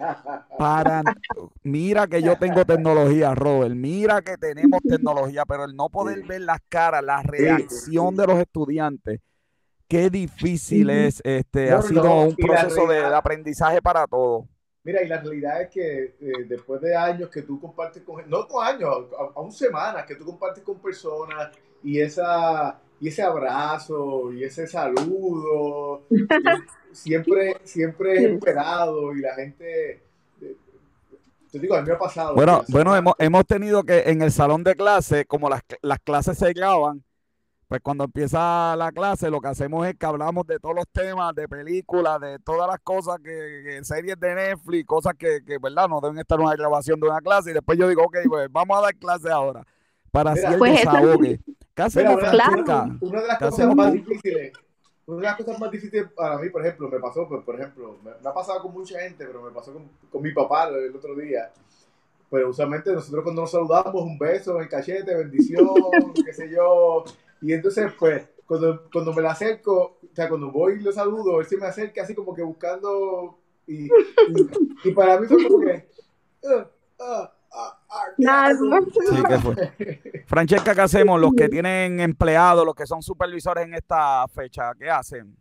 [0.57, 1.03] Para,
[1.61, 3.75] mira que yo tengo tecnología, Robert.
[3.75, 8.39] Mira que tenemos tecnología, pero el no poder ver las caras, la reacción de los
[8.39, 9.19] estudiantes,
[9.89, 11.19] qué difícil es.
[11.25, 14.45] Este, ha sido un proceso de, aprendizaje para todos.
[14.85, 18.47] Mira, y la realidad es que eh, después de años que tú compartes con, no
[18.47, 18.89] con años,
[19.35, 21.51] aún semanas que tú compartes con personas
[21.83, 26.03] y esa y ese abrazo y ese saludo
[26.93, 30.01] siempre, siempre es esperado y la gente...
[31.51, 32.33] Te digo, a mí me ha pasado.
[32.33, 36.37] Bueno, bueno hemos, hemos tenido que en el salón de clase, como las, las clases
[36.37, 37.03] se graban,
[37.67, 41.35] pues cuando empieza la clase lo que hacemos es que hablamos de todos los temas,
[41.35, 45.89] de películas, de todas las cosas que, series de Netflix, cosas que, que, ¿verdad?
[45.89, 48.47] No deben estar en una grabación de una clase y después yo digo, ok, pues
[48.49, 49.65] vamos a dar clase ahora
[50.09, 51.39] para hacer el pues desahogue.
[51.73, 52.13] Casi una,
[53.01, 54.53] una de las cosas más difíciles,
[55.07, 57.97] una de las cosas más difíciles para mí, por ejemplo, me pasó, pues, por ejemplo,
[58.03, 61.15] me, ha pasado con mucha gente, pero me pasó con, con, mi papá el otro
[61.15, 61.51] día.
[62.29, 65.69] Pero usualmente nosotros cuando nos saludamos, un beso el cachete, bendición,
[66.25, 67.03] qué sé yo.
[67.41, 71.39] Y entonces, pues, cuando, cuando me la acerco, o sea, cuando voy y lo saludo,
[71.39, 73.37] él se me acerca así como que buscando.
[73.67, 73.89] Y,
[74.83, 75.87] y, para mí fue como que.
[76.43, 77.27] Uh, uh,
[80.25, 81.19] Francesca, ¿qué hacemos?
[81.19, 85.35] Los que tienen empleados, los que son supervisores en esta fecha, ¿qué hacen?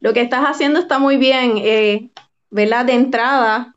[0.00, 2.10] Lo que estás haciendo está muy bien, eh,
[2.50, 2.84] ¿verdad?
[2.86, 3.74] De entrada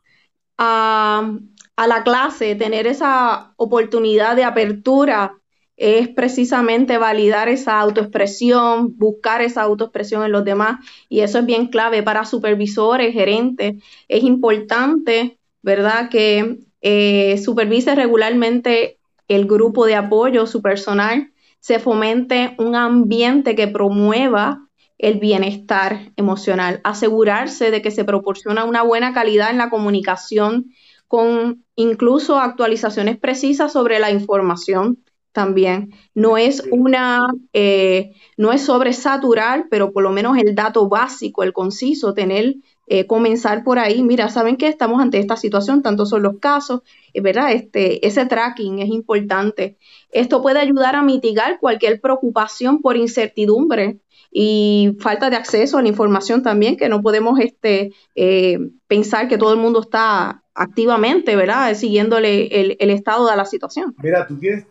[0.57, 1.31] a,
[1.75, 5.33] a la clase, tener esa oportunidad de apertura
[5.75, 11.67] es precisamente validar esa autoexpresión, buscar esa autoexpresión en los demás y eso es bien
[11.67, 13.83] clave para supervisores, gerentes.
[14.07, 16.09] Es importante, ¿verdad?
[16.09, 23.69] Que eh, supervise regularmente el grupo de apoyo, su personal, se fomente un ambiente que
[23.69, 24.67] promueva
[24.97, 30.73] el bienestar emocional, asegurarse de que se proporciona una buena calidad en la comunicación
[31.07, 35.93] con incluso actualizaciones precisas sobre la información también.
[36.13, 37.19] No es una,
[37.53, 42.55] eh, no es sobresaturar, pero por lo menos el dato básico, el conciso, tener
[42.93, 46.81] eh, comenzar por ahí, mira, saben que estamos ante esta situación, tanto son los casos,
[47.11, 47.51] eh, ¿verdad?
[47.51, 49.77] Este, ese tracking es importante.
[50.11, 53.97] Esto puede ayudar a mitigar cualquier preocupación por incertidumbre
[54.31, 59.39] y falta de acceso a la información también, que no podemos este, eh, pensar que
[59.39, 61.73] todo el mundo está activamente, ¿verdad?
[61.73, 63.95] Siguiéndole el, el estado de la situación.
[64.03, 64.67] Mira, tú tienes,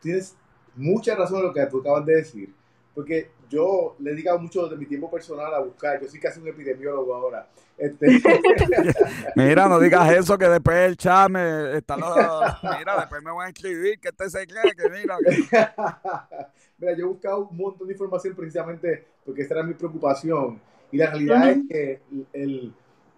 [0.00, 0.36] tienes
[0.76, 2.54] mucha razón en lo que tú acabas de decir,
[2.94, 6.00] porque yo le he dedicado mucho de mi tiempo personal a buscar.
[6.00, 7.48] Yo soy casi un epidemiólogo ahora.
[7.76, 8.06] Este...
[9.36, 13.48] mira, no digas eso, que después el chat me está Mira, después me voy a
[13.48, 15.18] escribir que este se cree que mira.
[16.78, 20.60] mira, yo he buscado un montón de información precisamente porque esta era mi preocupación.
[20.90, 22.00] Y la realidad es que
[22.32, 22.72] el,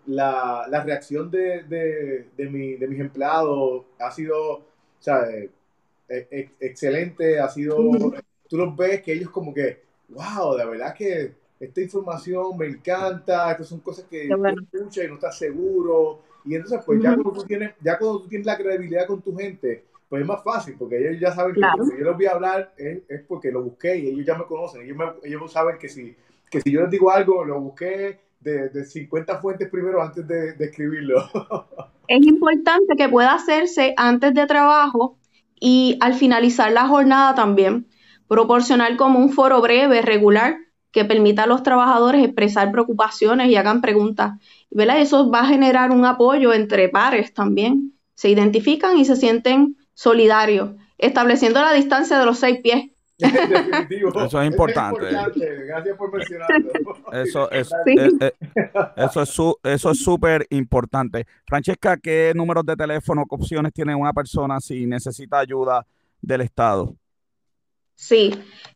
[0.07, 4.65] la, la, reacción de, de, de, mi, de, mis empleados ha sido
[4.99, 5.29] o sea,
[6.09, 7.77] e, excelente, ha sido,
[8.49, 13.51] tú los ves que ellos como que wow, de verdad que esta información me encanta,
[13.51, 14.63] estas son cosas que bueno.
[14.63, 16.21] escuchas y no estás seguro.
[16.45, 19.37] Y entonces, pues ya, cuando tú tienes, ya cuando tú tienes la credibilidad con tu
[19.37, 22.73] gente, pues es más fácil, porque ellos ya saben que yo les voy a hablar
[22.77, 24.83] es, es, porque lo busqué y ellos ya me conocen.
[24.83, 26.17] Ellos, ellos saben que si,
[26.51, 30.53] que si yo les digo algo, lo busqué de, de 50 fuentes primero antes de,
[30.53, 31.29] de escribirlo.
[32.09, 35.19] es importante que pueda hacerse antes de trabajo
[35.61, 37.87] y al finalizar la jornada también,
[38.29, 40.59] proporcionar como un foro breve, regular,
[40.91, 44.33] que permita a los trabajadores expresar preocupaciones y hagan preguntas.
[44.71, 45.01] ¿verdad?
[45.01, 47.93] Eso va a generar un apoyo entre pares también.
[48.15, 52.91] Se identifican y se sienten solidarios, estableciendo la distancia de los seis pies.
[53.19, 55.07] Eso es importante.
[55.11, 56.71] Gracias por mencionarlo.
[57.13, 57.69] Eso es,
[58.97, 61.27] eso es eso es súper importante.
[61.45, 65.85] Francesca, ¿qué números de teléfono, qué opciones tiene una persona si necesita ayuda
[66.21, 66.95] del Estado?
[67.99, 68.31] Sí,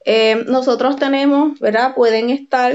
[0.05, 1.95] eh, nosotros tenemos, ¿verdad?
[1.95, 2.75] Pueden estar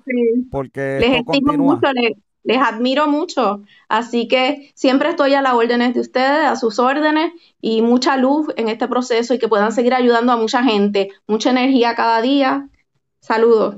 [0.51, 2.13] porque esto continúa les
[2.53, 3.63] admiro mucho.
[3.89, 8.49] Así que siempre estoy a las órdenes de ustedes, a sus órdenes y mucha luz
[8.57, 12.69] en este proceso y que puedan seguir ayudando a mucha gente, mucha energía cada día.
[13.21, 13.77] Saludos.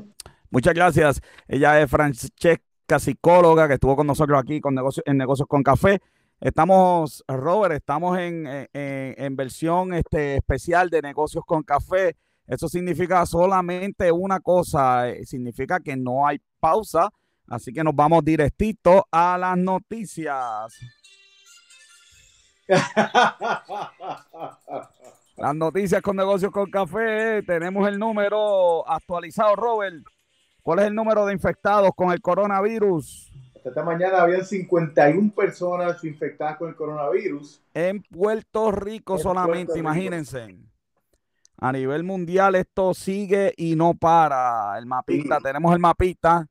[0.51, 1.21] Muchas gracias.
[1.49, 6.01] Ella es Francesca, psicóloga, que estuvo con nosotros aquí con negocios, en Negocios con Café.
[6.41, 12.17] Estamos, Robert, estamos en, en, versión este, especial de Negocios con Café.
[12.47, 17.11] Eso significa solamente una cosa, eh, significa que no hay pausa
[17.49, 20.81] Así que nos vamos directito a las noticias.
[25.37, 27.43] Las noticias con negocios con café.
[27.43, 30.03] Tenemos el número actualizado, Robert.
[30.63, 33.31] ¿Cuál es el número de infectados con el coronavirus?
[33.63, 37.61] Esta mañana habían 51 personas infectadas con el coronavirus.
[37.75, 40.57] En Puerto Rico solamente, imagínense.
[41.59, 44.79] A nivel mundial esto sigue y no para.
[44.79, 46.47] El mapita, tenemos el mapita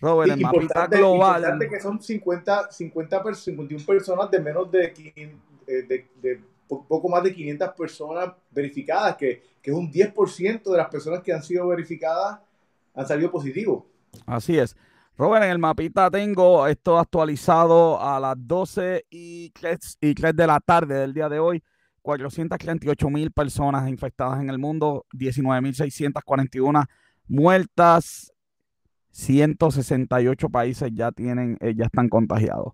[0.00, 1.42] Robert, el mapita global.
[1.42, 7.22] Importante que son 50, 50, 51 personas de menos de, eh, de, de, poco más
[7.22, 11.68] de 500 personas verificadas, que, que es un 10% de las personas que han sido
[11.68, 12.38] verificadas
[12.94, 13.84] han salido positivos.
[14.26, 14.76] Así es.
[15.16, 20.46] Robert, en el mapita tengo esto actualizado a las 12 y 3, y 3 de
[20.46, 21.62] la tarde del día de hoy.
[22.02, 26.86] 438 mil personas infectadas en el mundo, 19.641
[27.28, 28.32] muertas,
[29.12, 32.72] 168 países ya tienen, eh, ya están contagiados.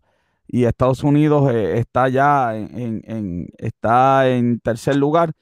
[0.48, 5.32] Y Estados Unidos eh, está ya en, está en tercer lugar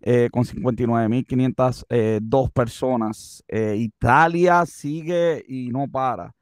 [0.00, 3.42] eh, con 59.502 personas.
[3.48, 6.36] Italia sigue y no para.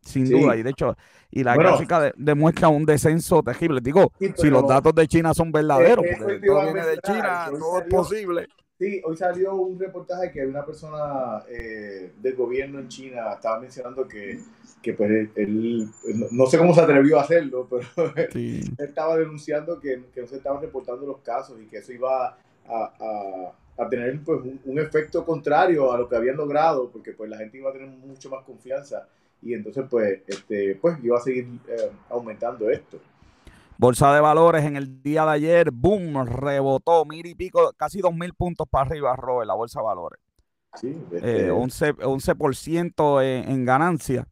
[0.00, 0.96] sin duda, y de hecho,
[1.30, 3.80] y la gráfica demuestra un descenso terrible.
[3.82, 7.86] Digo, si los datos de China son verdaderos, porque todo viene de China, todo es
[7.88, 8.48] posible.
[8.78, 14.06] Sí, hoy salió un reportaje que una persona eh, del gobierno en China estaba mencionando
[14.06, 14.38] que,
[14.80, 15.88] que pues él,
[16.30, 20.36] no sé cómo se atrevió a hacerlo, pero él estaba denunciando que, que, no se
[20.36, 22.34] estaban reportando los casos y que eso iba a,
[22.68, 27.38] a, a tener pues, un, efecto contrario a lo que habían logrado, porque pues la
[27.38, 29.08] gente iba a tener mucho más confianza
[29.42, 33.00] y entonces pues, este, pues iba a seguir eh, aumentando esto.
[33.80, 38.12] Bolsa de valores en el día de ayer, boom, rebotó mil y pico, casi dos
[38.12, 40.18] mil puntos para arriba, Robert, la bolsa de valores.
[40.74, 44.26] Sí, 11%, este en, ganancia.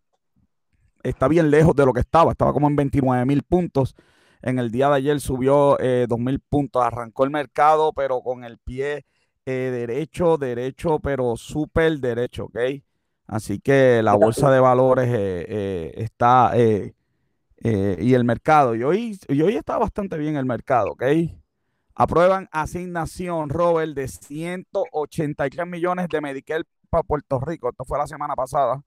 [1.04, 3.94] está bien lejos de lo que estaba, estaba como en 29 mil puntos.
[4.42, 8.42] En el día de ayer subió eh, 2 mil puntos, arrancó el mercado, pero con
[8.42, 9.06] el pie
[9.46, 12.58] eh, derecho, derecho, pero súper derecho, ¿ok?
[13.28, 16.08] Así que la bolsa de valores eh,
[17.62, 21.04] eh, y el mercado, y hoy, y hoy está bastante bien el mercado, ¿ok?
[21.94, 27.70] Aprueban asignación, Robert, de 183 millones de Medicare para Puerto Rico.
[27.70, 28.82] Esto fue la semana pasada.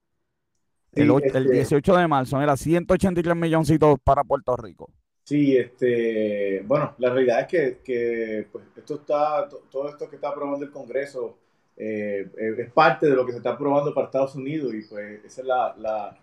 [0.92, 4.90] el, 18 este de marzo, era 183 milloncitos para Puerto Rico.
[5.24, 10.64] Sí, este, bueno, la realidad es que, pues, esto está, todo esto que está aprobando
[10.64, 11.38] el Congreso
[11.76, 15.40] eh, es parte de lo que se está aprobando para Estados Unidos y pues ese
[15.40, 16.18] es la,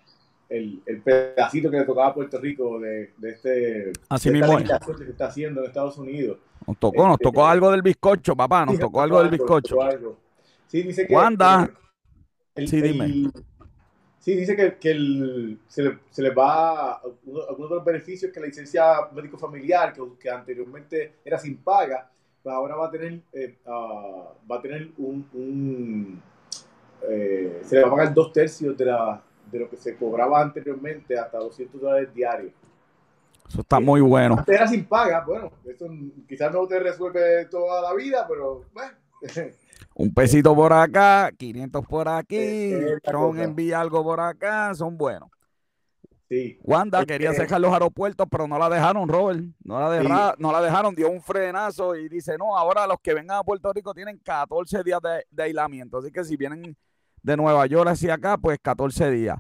[0.50, 5.28] el, pedacito que le tocaba a Puerto Rico de, este Así mismo que se está
[5.28, 6.38] haciendo en Estados Unidos.
[6.66, 9.78] Nos tocó, nos este, tocó algo del bizcocho, papá, nos tocó algo del bizcocho.
[10.68, 11.14] Sí, dice que.
[11.14, 11.70] Wanda.
[12.56, 13.32] sí, dime.
[14.20, 16.96] sí, dice que, que el, se, le, se le va.
[16.96, 18.84] Algunos de los beneficios que la licencia
[19.14, 22.10] médico familiar, que, que anteriormente era sin paga,
[22.44, 25.28] pues ahora va a tener, eh, uh, va a tener un.
[25.34, 26.22] un
[27.10, 29.22] eh, se le va a pagar dos tercios de, la,
[29.52, 32.54] de lo que se cobraba anteriormente, hasta 200 dólares diarios.
[33.48, 34.36] Eso está muy bueno.
[34.38, 35.88] Antes era sin paga, bueno, eso
[36.28, 38.92] quizás no te resuelve toda la vida, pero bueno.
[39.96, 42.72] Un pesito por acá, 500 por aquí,
[43.04, 45.30] Tron envía algo por acá, son buenos.
[46.30, 46.60] Sí.
[46.62, 49.40] Wanda quería cerrar los aeropuertos, pero no la dejaron, Robert.
[49.64, 53.38] No la, no la dejaron, dio un frenazo y dice, no, ahora los que vengan
[53.38, 55.00] a Puerto Rico tienen 14 días
[55.32, 55.98] de, aislamiento.
[55.98, 56.76] Así que si vienen
[57.24, 59.38] de Nueva York hacia acá, pues 14 días.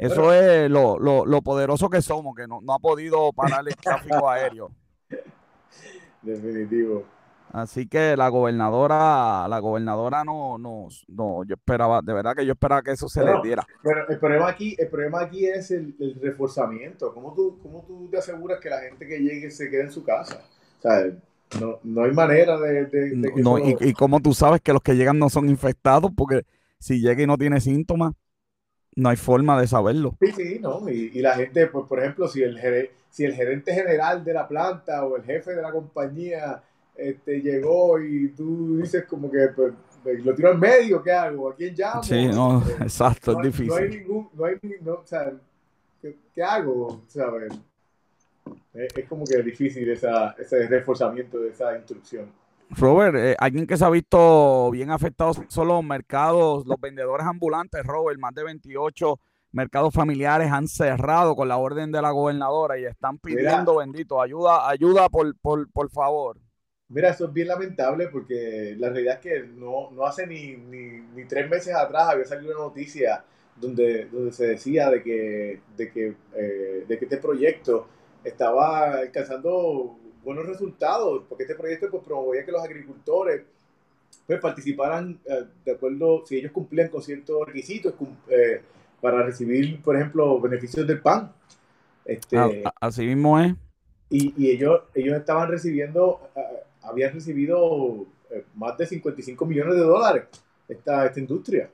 [0.00, 4.30] Eso es lo, lo, poderoso que somos, que no, no ha podido parar el tráfico
[4.30, 4.70] aéreo.
[6.22, 7.04] Definitivo.
[7.52, 12.52] Así que la gobernadora, la gobernadora no, no, no, yo esperaba, de verdad que yo
[12.52, 13.66] esperaba que eso se le diera.
[13.82, 17.12] Pero el problema aquí, el problema aquí es el, reforzamiento.
[17.12, 20.04] ¿Cómo tú, ¿Cómo tú te aseguras que la gente que llegue se quede en su
[20.04, 20.44] casa?
[20.78, 21.06] O sea,
[21.60, 24.82] no, no hay manera de, de, que no, y, y cómo tú sabes que los
[24.82, 26.44] que llegan no son infectados, porque
[26.80, 28.14] si llega y no tiene síntomas,
[28.96, 30.16] no hay forma de saberlo.
[30.20, 30.88] Sí, sí, no.
[30.88, 32.58] Y, y la gente, pues, por ejemplo, si el,
[33.10, 36.62] si el gerente general de la planta o el jefe de la compañía
[36.96, 39.72] este, llegó y tú dices como que pues,
[40.24, 41.50] lo tiro en medio, ¿qué hago?
[41.50, 42.02] ¿A quién llamo?
[42.02, 43.68] Sí, no, exacto, es difícil.
[43.68, 45.32] No hay ningún, no hay, no, o sea,
[46.00, 47.02] ¿qué, qué hago?
[47.06, 47.52] ¿Sabes?
[48.74, 52.30] Es, es, como que difícil esa, ese reforzamiento de esa instrucción.
[52.70, 57.84] Robert, eh, alguien que se ha visto bien afectado son los mercados, los vendedores ambulantes,
[57.84, 59.18] Robert, más de 28
[59.52, 64.68] mercados familiares han cerrado con la orden de la gobernadora y están pidiendo, bendito, ayuda,
[64.68, 66.38] ayuda por, por, por favor.
[66.88, 71.24] Mira, eso es bien lamentable porque la realidad es que no, no hace ni, ni,
[71.24, 73.24] tres meses atrás había salido una noticia
[73.56, 77.86] donde, donde se decía de que, de, que, eh, de que este proyecto
[78.24, 83.42] estaba alcanzando buenos resultados, porque este proyecto pues, promovía que los agricultores
[84.26, 87.94] pues, participaran eh, de acuerdo, si ellos cumplían con ciertos requisitos
[88.28, 88.62] eh,
[89.00, 91.32] para recibir, por ejemplo, beneficios del PAN.
[92.04, 93.54] Este, así mismo es.
[94.08, 96.20] Y, y ellos, ellos estaban recibiendo
[96.82, 100.24] había recibido eh, más de 55 millones de dólares
[100.68, 101.70] esta, esta industria.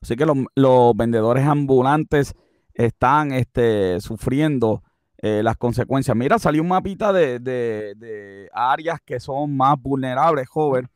[0.00, 2.34] Así que los, vendedores ambulantes
[2.74, 4.82] están este, sufriendo
[5.18, 6.16] eh, las consecuencias.
[6.16, 10.88] Mira, salió un mapita de, áreas que son más vulnerables, joven.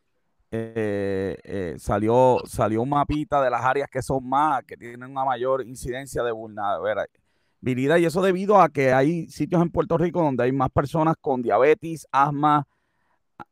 [0.51, 5.67] Eh, salió, salió un mapita de las áreas que son más, que tienen una mayor
[5.67, 7.97] incidencia de vulnerabilidad.
[7.99, 11.43] Y eso debido a que hay sitios en Puerto Rico donde hay más personas con
[11.43, 12.67] diabetes, asma,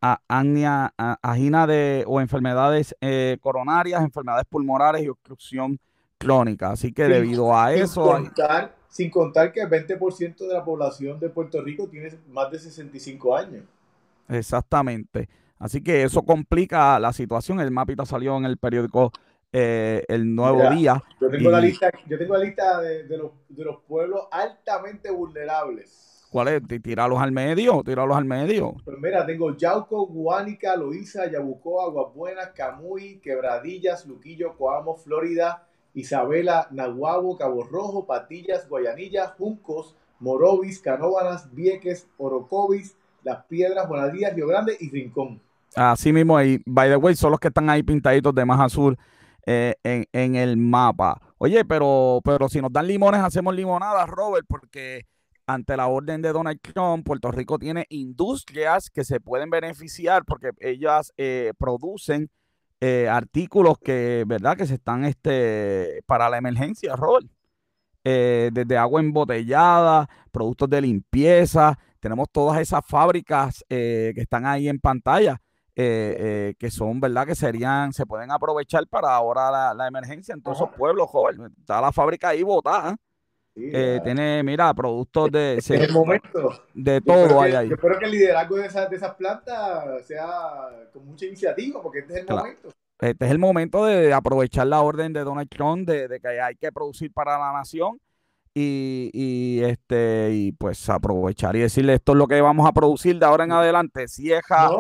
[0.01, 0.93] agnia,
[1.23, 5.79] agina de, o enfermedades eh, coronarias, enfermedades pulmonares y obstrucción
[6.18, 6.71] crónica.
[6.71, 8.18] Así que debido a eso...
[8.91, 13.36] Sin contar, que el 20% de la población de Puerto Rico tiene más de 65
[13.36, 13.64] años.
[14.28, 15.28] Exactamente.
[15.59, 17.61] Así que eso complica la situación.
[17.61, 19.12] El mapita salió en el periódico
[19.53, 21.03] eh, El Nuevo Día.
[21.20, 26.11] Yo tengo la lista, yo tengo la lista de, los, de los pueblos altamente vulnerables.
[26.30, 26.62] ¿Cuál es?
[26.82, 28.76] Tirarlos al medio, tirarlos al medio.
[28.84, 36.68] Pues mira, tengo Yauco, Guánica, Loíza, Yabucó, Aguas Buenas, Camuy, Quebradillas, Luquillo, Coamo, Florida, Isabela,
[36.70, 44.76] Nahuabo, Cabo Rojo, Patillas, Guayanilla, Juncos, Morovis, Canóbanas, Vieques, Orocovis, Las Piedras, Bonadías, Río Grande
[44.78, 45.41] y Rincón.
[45.74, 48.97] Así mismo ahí, by the way, son los que están ahí pintaditos de más azul
[49.47, 51.20] eh, en, en, el mapa.
[51.38, 55.07] Oye, pero, pero si nos dan limones, hacemos limonadas, Robert, porque
[55.47, 60.51] ante la orden de Donald Trump, Puerto Rico tiene industrias que se pueden beneficiar porque
[60.61, 62.30] ellas eh, producen
[62.81, 64.57] eh, artículos que, ¿verdad?
[64.57, 67.26] Que se están este, para la emergencia, Robert.
[68.05, 74.78] eh, desde agua embotellada, productos de limpieza, tenemos todas esas fábricas que están ahí en
[74.81, 75.41] pantalla.
[75.74, 77.26] que son, ¿verdad?
[77.26, 81.53] Que serían, se pueden aprovechar para ahora la, emergencia en todos esos pueblos, joven.
[81.59, 82.97] Está la fábrica ahí botada.
[83.62, 85.62] Eh, tiene, mira, productos de.
[85.68, 86.64] el momento.
[86.74, 87.68] De todo hay ahí.
[87.68, 92.00] Yo espero que el liderazgo de esas, de esas plantas sea con mucha iniciativa, porque
[92.00, 92.70] este es el momento.
[93.00, 96.70] Este es el momento de aprovechar la orden de Donald Trump de, que hay que
[96.70, 97.98] producir para la nación
[98.52, 103.24] y, este y pues aprovechar y decirle esto es lo que vamos a producir de
[103.24, 104.70] ahora en adelante, cieja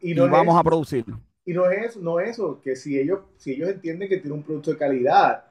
[0.00, 1.04] y, no vamos a producir.
[1.44, 4.42] Y no es, no es eso, que si ellos, si ellos entienden que tiene un
[4.42, 5.44] producto de calidad,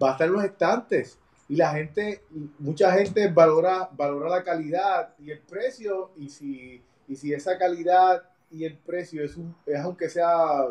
[0.00, 1.18] va a estar en los estantes
[1.48, 2.22] y la gente,
[2.58, 8.22] mucha gente valora, valora la calidad y el precio y si, y si esa calidad
[8.50, 10.66] y el precio es, un, es aunque sea,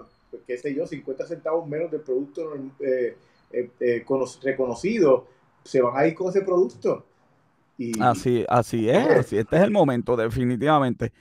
[0.48, 3.18] qué sé yo, 50 centavos menos del producto eh,
[3.52, 4.06] eh, eh,
[4.42, 5.28] reconocido,
[5.64, 7.06] se van a ir con ese producto.
[7.78, 11.12] Y, así, así es, así, este es el momento, definitivamente.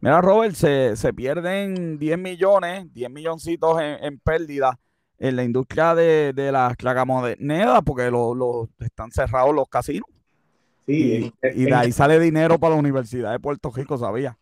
[0.00, 4.78] Mira, Robert, se, se pierden 10 millones, 10 milloncitos en, en pérdida
[5.20, 10.08] en la industria de, de las clagamonedas, porque lo, están cerrados los casinos.
[10.86, 14.36] Sí, y, de ahí sale dinero para la Universidad de Puerto Rico, ¿sabía?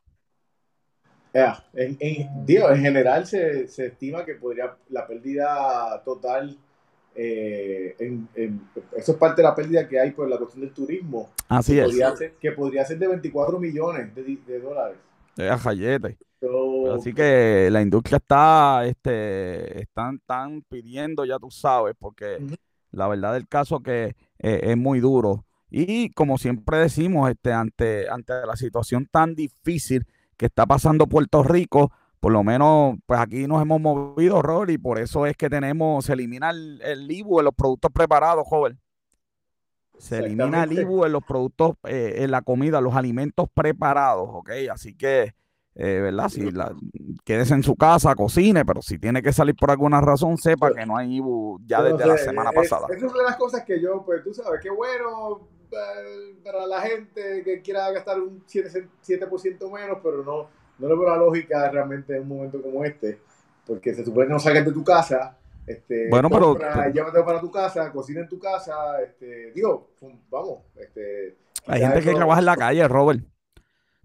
[1.75, 6.57] en, en general se, estima que podría la pérdida total,
[7.15, 7.97] eh,
[8.97, 11.31] eso es parte de la pérdida que hay por la cuestión del turismo.
[11.49, 11.87] Así que es.
[11.87, 14.97] Podría ser, que podría ser de 24 millones de, dólares.
[16.95, 22.39] Así que la industria está, este, están, están pidiendo, ya tú sabes, porque
[22.93, 25.45] la verdad del caso que eh, es muy duro.
[25.71, 31.43] Y como siempre decimos, este, ante, ante la situación tan difícil que está pasando Puerto
[31.43, 35.51] Rico, por lo menos, pues aquí nos hemos movido, Rory, y por eso es que
[35.51, 38.81] tenemos, se elimina el, el IBU en los productos preparados, joven.
[39.99, 44.51] Se elimina el IBU en los productos, eh, en la comida, los alimentos preparados, ¿ok?
[44.73, 45.35] Así que
[45.81, 46.29] eh, ¿verdad?
[46.29, 46.75] Si la,
[47.25, 50.85] quédese en su casa, cocine, pero si tiene que salir por alguna razón, sepa que
[50.85, 52.89] no hay IBU ya desde la semana pasada.
[52.91, 56.81] Es, una de las cosas que yo, pues tú sabes, qué bueno eh, para la
[56.81, 59.27] gente que quiera gastar un 7%, 7
[59.73, 60.49] menos, pero no,
[60.81, 63.21] no le veo la lógica realmente en un momento como este,
[63.65, 65.39] porque se supone que no salgas de tu casa.
[65.65, 66.59] Este, bueno, pero
[66.93, 69.91] llévate para tu casa, cocina en tu casa, este, digo,
[70.29, 71.37] vamos, este,
[71.69, 73.21] hay gente que trabaja en la calle, Robert.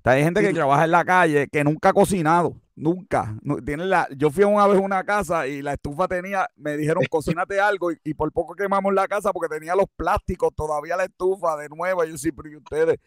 [0.04, 3.36] Hay gente que trabaja en la calle que nunca ha cocinado, nunca.
[3.66, 7.04] tiene la, yo fui una vez a una casa y la estufa tenía, me dijeron,
[7.10, 11.56] cocínate algo y, por poco quemamos la casa porque tenía los plásticos, todavía la estufa
[11.58, 12.04] de nuevo.
[12.04, 12.99] Yo sí, pero ustedes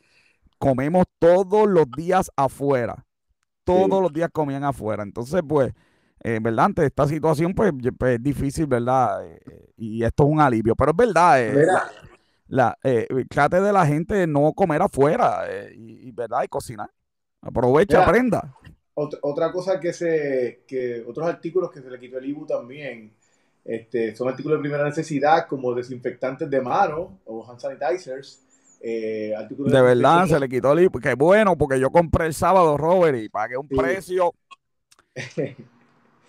[0.59, 3.05] comemos todos los días afuera.
[3.65, 5.03] Todos los días comían afuera.
[5.03, 5.73] Entonces, pues,
[6.23, 6.67] eh, ¿verdad?
[6.67, 9.27] Ante esta situación, pues, pues es difícil, ¿verdad?
[9.27, 10.77] Eh, y esto es un alivio.
[10.77, 11.67] Pero es verdad, eh,
[12.49, 16.43] la, eh, trate de la gente no comer afuera eh, y, ¿verdad?
[16.45, 16.91] y cocinar.
[17.41, 18.55] Aprovecha, aprenda.
[18.95, 23.13] Otra, cosa que se, que otros artículos que se le quitó el IBU también,
[23.65, 28.43] este, son artículos de primera necesidad como desinfectantes de mano o hand sanitizers.
[28.81, 30.99] Eh, de, verdad, se le quitó el IBU.
[30.99, 34.33] Que bueno, porque yo compré el sábado, Robert, y pagué un precio.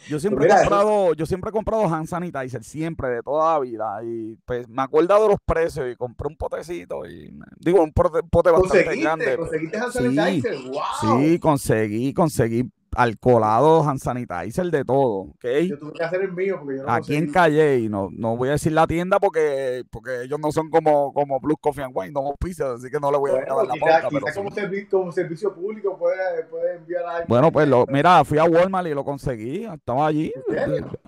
[0.09, 3.99] Yo siempre he comprado, yo siempre he comprado hand sanitizer, siempre, de toda la vida.
[4.03, 8.51] Y pues me acuerdo de los precios y compré un potecito y digo, un pote,
[8.51, 9.37] bastante grande.
[9.37, 10.57] ¿Conseguiste hand sanitizer?
[10.57, 11.19] Sí, wow.
[11.19, 15.33] sí, conseguí, conseguí alcoholado, hand sanitizer, de todo.
[15.35, 15.69] ¿okay?
[15.69, 18.35] Yo tuve que hacer el mío porque yo no Aquí en Calle, y no, no
[18.35, 21.93] voy a decir la tienda porque, porque ellos no son como, como Blue Coffee and
[21.95, 24.09] Wine, no pizzas, así que no le voy a dar la pauta.
[24.09, 27.27] Pero como, servicio, como, servicio, público puede, puede enviar a alguien.
[27.27, 30.33] Bueno, pues lo, mira, fui a Walmart y lo conseguí, estaba allí.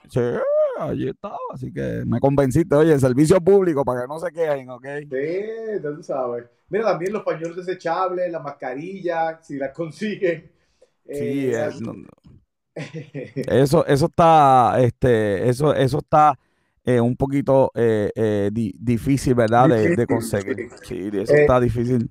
[0.09, 0.21] Sí,
[0.77, 4.85] allí estaba, así que me convenciste, oye, servicio público para que no se quejen, ¿ok?
[5.09, 6.45] Sí, tú sabes.
[6.69, 10.58] Mira, también los pañuelos desechables, las mascarillas, si las consiguen
[11.11, 11.69] Sí, eh,
[13.47, 16.37] eso, eso está, este, eso, eso está
[16.85, 18.49] eh, un poquito eh,
[18.79, 19.69] difícil, ¿verdad?
[19.69, 20.69] De, conseguir.
[20.83, 22.09] Sí, eso está difícil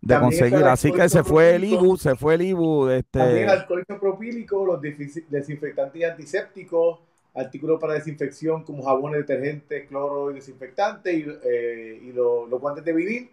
[0.00, 0.64] de conseguir.
[0.64, 2.90] Así que se fue el IBU, se fue el IBU.
[2.90, 3.18] Este...
[3.18, 7.00] También alcohol propílico, los desinfectantes y antisépticos,
[7.34, 13.30] artículos para desinfección como jabones, detergentes, cloro y desinfectantes y, los guantes de vinil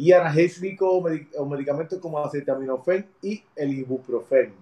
[0.00, 4.54] y analgésico o medicamentos como acetaminofén y el ibuprofeno.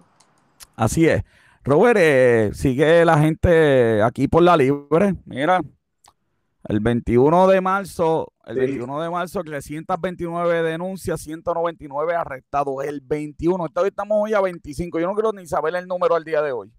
[0.75, 1.23] Así es.
[1.63, 5.15] Robert, eh, sigue la gente aquí por la libre.
[5.25, 5.61] Mira,
[6.67, 12.83] el 21 de marzo, el 21 de marzo, 329 denuncias, 199 arrestados.
[12.83, 14.99] El 21, estamos hoy a 25.
[14.99, 16.69] Yo no quiero ni saber el número al día de hoy.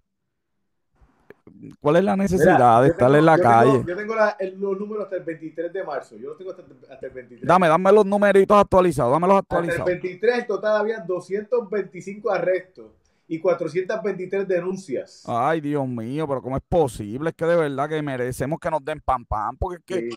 [1.79, 3.83] ¿Cuál es la necesidad de estar en la calle?
[3.85, 6.17] yo tengo los números hasta el 23 de marzo.
[6.17, 7.47] Yo los tengo hasta, el 23.
[7.47, 9.11] Dame, dame los numeritos actualizados.
[9.11, 9.81] Dame los actualizados.
[9.81, 12.85] Hasta el 23 en total había 225 arrestos
[13.27, 15.23] y 423 denuncias.
[15.25, 17.29] Ay, Dios mío, pero ¿cómo es posible?
[17.29, 20.09] Es que de verdad que merecemos que nos den pam pam, porque es que,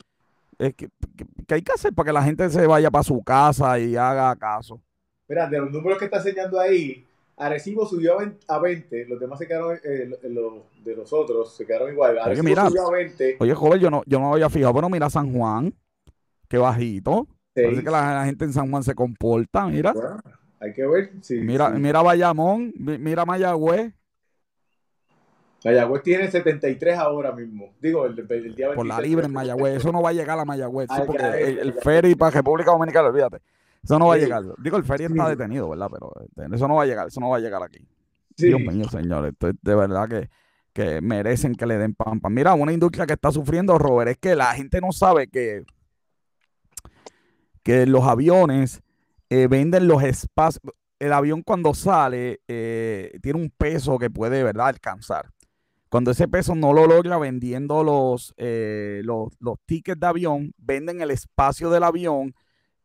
[0.59, 3.95] es que, hay que hacer para que la gente se vaya para su casa y
[3.95, 4.81] haga caso.
[5.29, 7.07] Mira, de los números que está enseñando ahí,
[7.37, 8.19] Arecibo subió
[8.49, 10.11] a 20, los demás se quedaron, eh,
[10.85, 12.19] de los otros se quedaron igual.
[12.19, 13.37] Arecibo oye, subió a 20.
[13.41, 15.75] Oye, joven, yo no, yo no había fijado, pero mira San Juan,
[16.49, 17.27] qué bajito.
[17.55, 19.95] Parece que la, gente en San Juan se comporta, mira.
[20.61, 21.13] Hay que ver.
[21.21, 23.93] si mira, mira Bayamón, mira Mayagüez.
[25.65, 27.73] Mayagüez tiene 73 ahora mismo.
[27.81, 29.79] Digo, el, el día Por la libre en Mayagüez.
[29.79, 30.89] Eso no va a llegar a Mayagüez.
[31.07, 31.25] porque
[31.61, 33.39] el, ferry para República Dominicana, olvídate.
[33.85, 34.43] Eso no va a llegar.
[34.59, 35.89] Digo, el ferry está detenido, ¿verdad?
[35.93, 37.07] Pero este, eso no va a llegar.
[37.09, 37.87] Eso no va a llegar aquí.
[38.37, 39.35] Dios mío, señores.
[39.39, 40.31] de verdad que,
[40.73, 42.21] que merecen que le den pan.
[42.31, 45.65] Mira, una industria que está sufriendo, Robert, es que la gente no sabe que,
[47.63, 48.83] que los aviones
[49.31, 50.63] eh, venden los espacios.
[50.99, 55.31] El avión cuando sale eh, tiene un peso que puede, ¿verdad?, alcanzar.
[55.91, 59.31] Cuando ese peso no lo logra vendiendo los, eh, los,
[59.65, 62.35] tickets de avión, venden el espacio del avión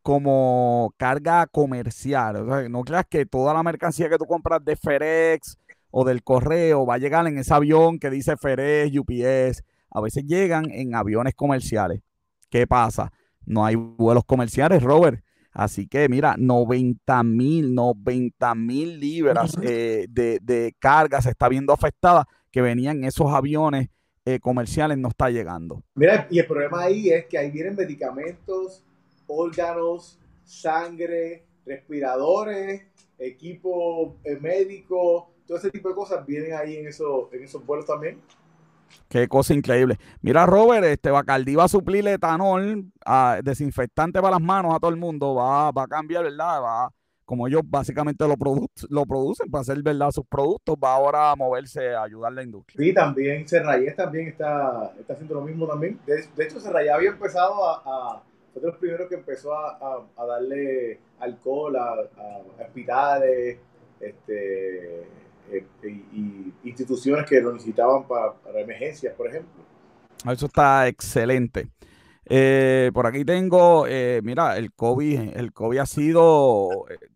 [0.02, 2.70] como carga comercial.
[2.70, 5.58] no creas que toda la mercancía que tú compras de FedEx
[5.90, 9.64] o del correo va a llegar en ese avión que dice FedEx, UPS.
[9.90, 12.00] A veces llegan en aviones comerciales.
[12.48, 13.12] ¿Qué pasa?
[13.44, 15.22] No hay vuelos comerciales, Robert.
[15.52, 22.26] Así que mira, 90 mil, 90 mil libras eh, de, carga se está viendo afectada
[22.52, 23.88] que venían esos aviones
[24.24, 25.82] eh, comerciales, no está llegando.
[25.94, 28.84] Mira, y el problema ahí es que ahí vienen medicamentos,
[29.30, 32.82] órganos, sangre, respiradores,
[33.18, 37.86] equipo eh, médico, todo ese tipo de cosas vienen ahí en, eso, en esos vuelos
[37.86, 38.20] también.
[39.08, 39.98] Qué cosa increíble.
[40.22, 44.90] Mira, Robert, este Bacardi va a suplir etanol, a, desinfectante para las manos a todo
[44.90, 45.34] el mundo.
[45.34, 46.62] Va, a cambiar, ¿verdad?
[46.62, 46.90] Va,
[47.24, 48.34] como ellos básicamente lo,
[48.88, 50.10] lo producen para hacer, ¿verdad?
[50.10, 52.84] Sus productos, va ahora a moverse a ayudar a la industria.
[52.84, 55.98] Sí, también Serrayés también está, está haciendo lo mismo también.
[56.06, 58.22] De, hecho, Serrayés había empezado a,
[58.52, 63.58] fue de los primeros que empezó a, darle alcohol a, a hospitales,
[64.00, 65.06] este
[65.52, 69.64] eh, y, instituciones que lo necesitaban para, emergencias, por ejemplo.
[70.30, 71.68] Eso está excelente.
[72.26, 76.68] Eh, por aquí tengo, eh, mira, el COVID, el COVID ha sido,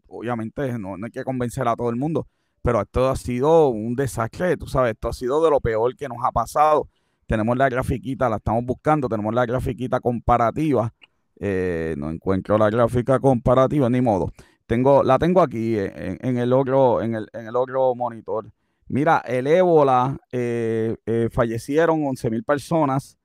[0.08, 2.26] obviamente no, hay que convencer a todo el mundo,
[2.62, 6.08] pero esto ha sido un desastre, tú sabes, esto ha sido de lo peor que
[6.08, 6.88] nos ha pasado.
[7.26, 10.92] Tenemos la grafiquita, la estamos buscando, tenemos la grafiquita comparativa.
[11.40, 14.32] No encuentro la gráfica comparativa, ni modo.
[14.66, 18.50] Tengo, la tengo aquí en, el otro, en el, en el otro monitor.
[18.88, 23.18] Mira, el ébola eh, eh, fallecieron 11 mil personas.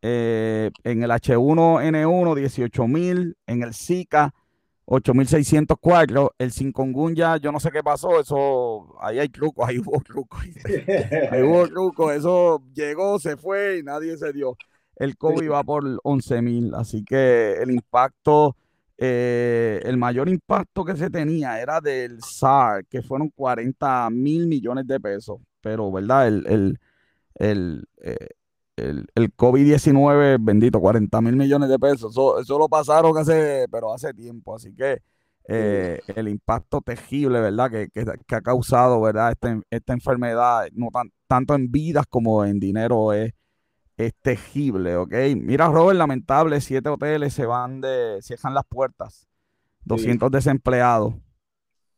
[0.00, 3.36] Eh, en el H1N1, 18 mil.
[3.46, 4.34] En el Zika,
[4.86, 6.30] 8.604.
[6.38, 8.20] El Cincongunya, yo no sé qué pasó.
[8.20, 10.40] Eso, ahí hay trucos, ahí hubo trucos.
[11.30, 12.14] ahí hubo trucos.
[12.14, 14.56] Eso llegó, se fue y nadie se dio.
[14.96, 16.74] El COVID va por 11 mil.
[16.74, 18.56] Así que el impacto
[19.04, 24.86] eh, el mayor impacto que se tenía era del SAR, que fueron 40 mil millones
[24.86, 25.40] de pesos.
[25.60, 26.28] Pero, ¿verdad?
[26.28, 26.78] El, el,
[27.34, 28.28] el, eh,
[28.76, 32.12] el, COVID-19, bendito, 40 mil millones de pesos.
[32.12, 34.54] Eso, lo pasaron hace, pero hace tiempo.
[34.54, 35.02] Así que
[35.48, 37.72] eh, el impacto tejible, ¿verdad?
[37.72, 39.32] Que, que, ha causado, ¿verdad?
[39.32, 43.32] Esta, esta enfermedad, no tan, tanto en vidas como en dinero, es
[44.06, 45.12] es tejible, ¿ok?
[45.36, 49.28] Mira, Robert, lamentable, siete hoteles se van de, cierran las puertas,
[49.84, 51.14] 200 desempleados.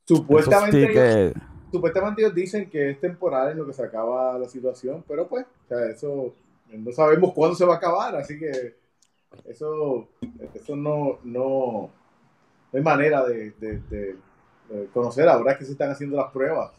[0.07, 1.35] Supuestamente, ellos,
[1.71, 5.47] supuestamente ellos dicen que es temporal en lo que se acaba la situación, pero pues,
[5.47, 6.35] o sea, eso
[6.71, 8.77] no sabemos cuándo se va a acabar, así que
[9.47, 10.09] eso,
[10.55, 11.91] eso no, no,
[12.73, 14.17] hay manera de,
[14.93, 16.73] conocer ahora que se están haciendo las pruebas.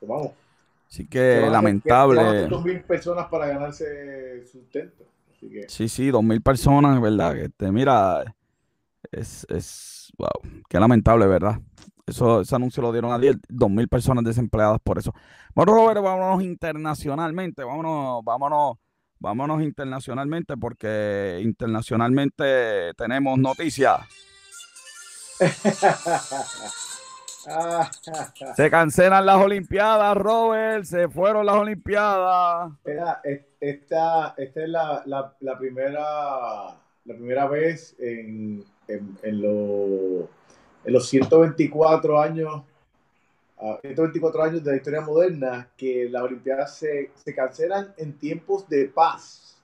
[0.00, 0.32] vamos.
[0.94, 2.46] Así que lamentable.
[2.46, 5.02] Dos mil personas para ganarse sustento.
[5.28, 5.68] Así que...
[5.68, 7.34] Sí, sí, dos mil personas, ¿verdad?
[7.34, 8.22] Que te, mira,
[9.10, 10.30] es, es, wow,
[10.68, 11.58] qué lamentable, ¿verdad?
[12.06, 13.18] Eso, ese anuncio lo dieron a
[13.48, 15.12] dos mil personas desempleadas por eso.
[15.52, 18.76] Bueno, Robert, vámonos internacionalmente, vámonos, vámonos,
[19.18, 24.00] vámonos internacionalmente, porque internacionalmente tenemos noticias.
[28.56, 30.84] se cancelan las Olimpiadas, Robert.
[30.84, 32.72] Se fueron las Olimpiadas.
[33.60, 35.02] esta, esta es la,
[35.40, 36.02] la, primera,
[37.04, 40.28] la primera vez en, en, en,
[40.84, 42.62] en los 124 años
[43.82, 48.86] 124 años de la historia moderna, que las Olimpiadas se, se cancelan en tiempos de
[48.86, 49.62] paz.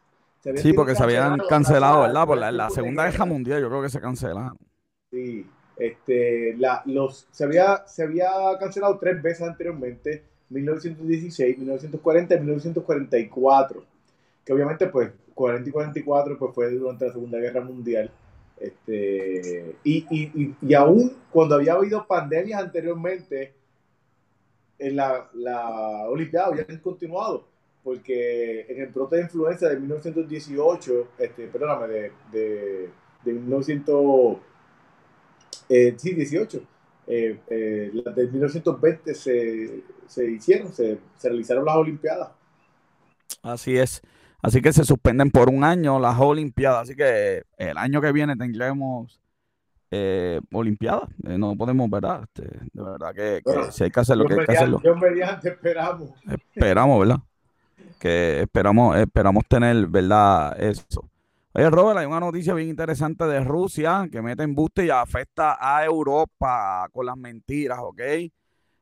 [0.57, 2.27] Sí, porque se habían cancelado, ¿verdad?
[2.27, 4.57] Por la, Segunda Guerra Mundial, yo creo que se cancelaron.
[5.11, 5.47] Sí,
[5.81, 8.29] este, la, los, se, había, se había
[8.61, 13.85] cancelado tres veces anteriormente, 1916, 1940 y 1944,
[14.45, 18.11] que obviamente pues 40 y 44 pues fue durante la Segunda Guerra Mundial.
[18.59, 23.55] Este, y, y, y, aún cuando había habido pandemias anteriormente,
[24.79, 27.47] en la, la Olimpiada habían continuado,
[27.83, 32.91] porque en el brote de influenza de 1918, este, perdóname, de, de,
[33.25, 34.37] de 1900,
[35.71, 36.63] eh, sí, 18,
[37.07, 42.31] eh, eh, de 1920 se, se hicieron, se, se realizaron las Olimpiadas.
[43.43, 44.03] Así es.
[44.43, 46.83] Así que se suspenden por un año las Olimpiadas.
[46.83, 49.21] Así que el año que viene tendremos
[49.91, 51.09] eh, Olimpiadas.
[51.27, 52.23] Eh, no podemos, ¿verdad?
[52.25, 52.43] Este,
[52.73, 54.81] de verdad que, si hay que hacerlo, que hay que hacerlo.
[55.01, 56.11] Mediante esperamos.
[56.55, 57.21] Esperamos, ¿verdad?
[57.99, 60.61] Que esperamos, esperamos tener, ¿verdad?
[60.61, 61.09] Eso.
[61.53, 65.85] Oye, Robert, hay una noticia bien interesante de Rusia que mete embuste y afecta a
[65.85, 68.01] Europa con las mentiras, ¿ok?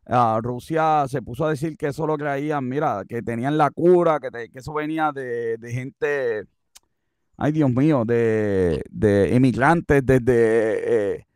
[0.05, 4.21] Uh, Rusia se puso a decir que eso lo creían, mira, que tenían la cura,
[4.21, 6.45] que, que eso venía de, de, gente,
[7.39, 11.27] ay Dios mío, de, de emigrantes desde, eh,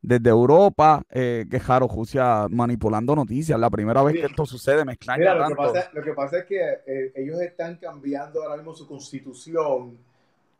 [0.00, 3.60] desde Europa, eh, que Jaro Rusia manipulando noticias.
[3.60, 6.38] La primera vez que esto sucede me extraña mira, lo Que pasa, lo que pasa
[6.38, 9.98] es que eh, ellos están cambiando ahora mismo su constitución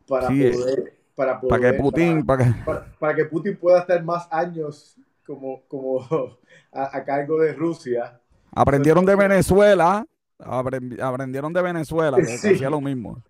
[0.07, 0.93] para poder...
[1.15, 4.95] Para, poder, para que Putin para, para que Putin pueda estar más años
[5.25, 5.99] como, como
[6.71, 8.19] a, cargo de Rusia.
[8.51, 10.05] Aprendieron de Venezuela,
[10.39, 13.21] aprendieron de Venezuela, que hacía lo mismo.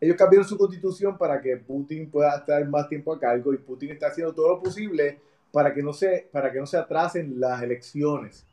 [0.00, 3.92] Ellos cambiaron su constitución para que Putin pueda estar más tiempo a cargo y Putin
[3.92, 5.18] está haciendo todo lo posible
[5.50, 8.44] para que no se, para que no se atrasen las elecciones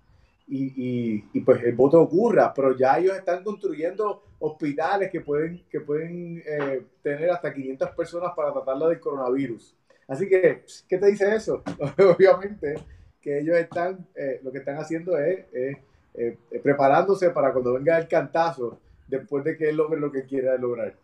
[0.47, 5.79] y, y, pues el voto ocurra, pero ya ellos están construyendo hospitales que pueden, que
[5.79, 9.75] pueden eh, tener hasta 500 personas para tratarla del coronavirus.
[10.07, 11.63] Así que, ¿qué te dice eso?
[12.17, 12.75] Obviamente
[13.21, 18.07] que ellos están, eh, lo que están haciendo es, eh, preparándose para cuando venga el
[18.07, 20.95] cantazo, después de que él logre lo que quiera lograr.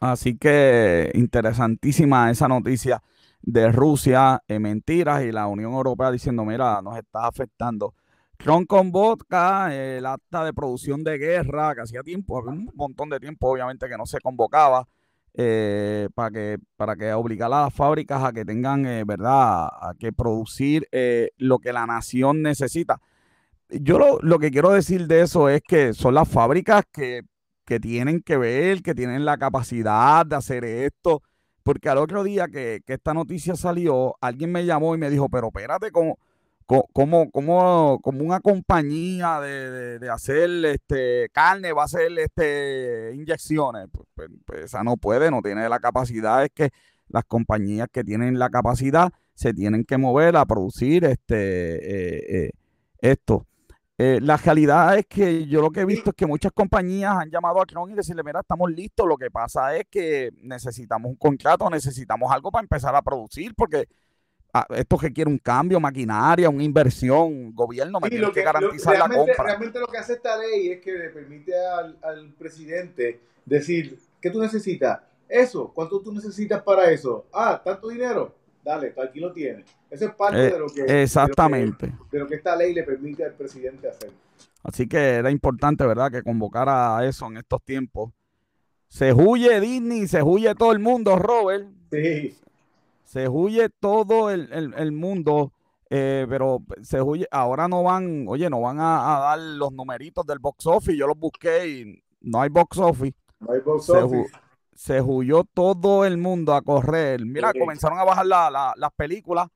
[0.00, 3.02] Así que interesantísima esa noticia
[3.40, 7.94] de Rusia, en mentiras, y la Unión Europea diciendo, mira, nos está afectando.
[8.36, 13.50] Trump convoca el acta de producción de guerra, que hacía tiempo, un montón de tiempo,
[13.50, 14.86] obviamente, que no se convocaba.
[15.34, 19.94] Eh, para que para que obligar a las fábricas a que tengan, eh, ¿verdad?, a
[19.98, 23.00] que producir eh, lo que la nación necesita.
[23.70, 27.22] Yo lo, lo, que quiero decir de eso es que son las fábricas que,
[27.64, 31.22] que, tienen que ver, que tienen la capacidad de hacer esto,
[31.62, 35.30] porque al otro día que, que esta noticia salió, alguien me llamó y me dijo,
[35.30, 36.18] pero espérate, ¿cómo,
[36.66, 43.88] como, como, como una compañía de, de, hacer este, carne va a hacer este, inyecciones.
[43.92, 46.44] Pues, pues, pues, esa no puede, no tiene la capacidad.
[46.44, 46.70] Es que
[47.08, 52.50] las compañías que tienen la capacidad se tienen que mover a producir este, eh, eh,
[52.98, 53.46] esto.
[53.98, 57.30] Eh, la realidad es que yo lo que he visto es que muchas compañías han
[57.30, 59.06] llamado a Cron y decirle, mira, estamos listos.
[59.06, 63.86] Lo que pasa es que necesitamos un contrato, necesitamos algo para empezar a producir, porque
[64.54, 69.44] Ah, esto requiere un cambio, maquinaria, una inversión, gobierno me tiene que, garantizar la compra.
[69.44, 74.42] Realmente lo que hace esta ley es que le permite al, presidente decir, ¿qué tú
[74.42, 75.00] necesitas?
[75.26, 77.24] Eso, ¿cuánto tú necesitas para eso?
[77.32, 79.64] Ah, tanto dinero, dale, aquí lo tienes.
[79.90, 81.02] Eso es parte eh, de lo que...
[81.02, 81.90] Exactamente.
[82.10, 84.10] De lo, que, esta ley le permite al presidente hacer.
[84.62, 88.12] Así que era importante, ¿verdad?, que convocara eso en estos tiempos.
[88.88, 91.66] Se huye Disney, se huye todo el mundo, Robert.
[91.90, 92.36] Sí
[93.12, 95.52] se huye todo el, mundo,
[95.90, 100.38] eh, pero se huye, ahora no van, oye, no van a, dar los numeritos del
[100.38, 103.14] box office, yo los busqué y no hay box office.
[103.38, 104.32] No hay box se, office.
[104.72, 107.22] se huyó todo el mundo a correr.
[107.26, 109.46] Mira, comenzaron a bajar las películas.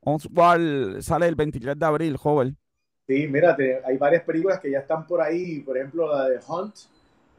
[0.00, 2.58] Oswald sale el 23 de abril, joven.
[3.06, 6.74] Sí, mira, hay varias películas que ya están por ahí, por ejemplo la de Hunt,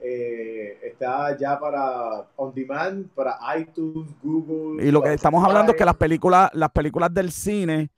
[0.03, 4.83] eh, está ya para on demand, para iTunes, Google.
[4.83, 7.91] Y lo que estamos hablando es que las películas, las películas del cine,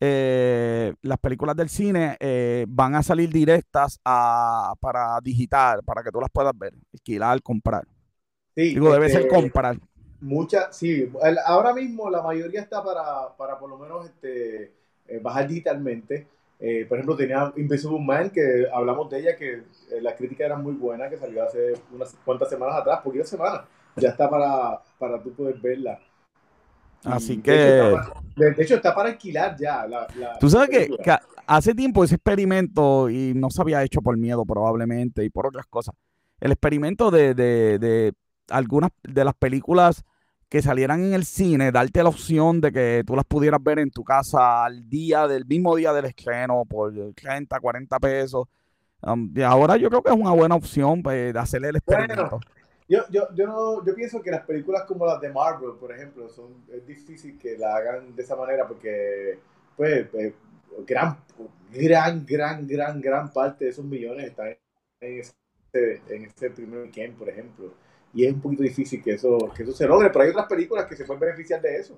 [0.00, 6.10] eh, las películas del cine eh, van a salir directas a, para digital, para que
[6.10, 7.86] tú las puedas ver, alquilar, comprar.
[8.56, 9.78] Sí, Digo, debe ser este, comprar.
[10.20, 11.08] Muchas, sí.
[11.46, 14.72] ahora mismo la mayoría está para, para por lo menos este,
[15.22, 16.26] bajar digitalmente.
[16.66, 20.56] Eh, por ejemplo, tenía Invisible Man, que hablamos de ella, que eh, la crítica era
[20.56, 23.66] muy buena, que salió hace unas cuantas semanas atrás, poquitas semanas.
[23.96, 25.98] Ya está para, para tú poder verla.
[27.04, 27.52] Así que...
[27.52, 29.86] De hecho, está para, alquilar ya.
[30.40, 30.88] Tú sabes que,
[31.46, 35.66] hace tiempo ese experimento, y no se había hecho por miedo probablemente y por otras
[35.66, 35.94] cosas,
[36.40, 38.14] el experimento de, de, de
[38.48, 40.02] algunas de las películas
[40.54, 43.90] que salieran en el cine, darte la opción de que tú las pudieras ver en
[43.90, 48.46] tu casa al día del mismo día del estreno por 30, 40 pesos.
[49.02, 52.38] Um, y ahora yo creo que es una buena opción pues, de hacerle el experimento.
[52.88, 56.28] yo, yo, yo, no, yo pienso que las películas como las de Marvel, por ejemplo,
[56.28, 59.40] son, es difícil que la hagan de esa manera porque,
[59.76, 60.34] pues, pues
[60.86, 61.16] gran,
[61.72, 64.56] gran, gran, gran, gran parte de esos millones están
[65.00, 65.34] en ese,
[66.10, 67.72] en ese primer weekend, por ejemplo
[68.14, 70.86] y es un poquito difícil que eso, que eso se logre, pero hay otras películas
[70.86, 71.96] que se pueden beneficiar de eso.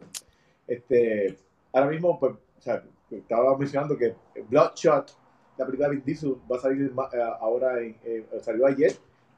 [0.67, 1.37] Este,
[1.73, 4.15] ahora mismo, pues, o sea, estaba mencionando que
[4.49, 5.15] Bloodshot,
[5.59, 8.93] la película de Vin va a salir eh, ahora, eh, salió ayer,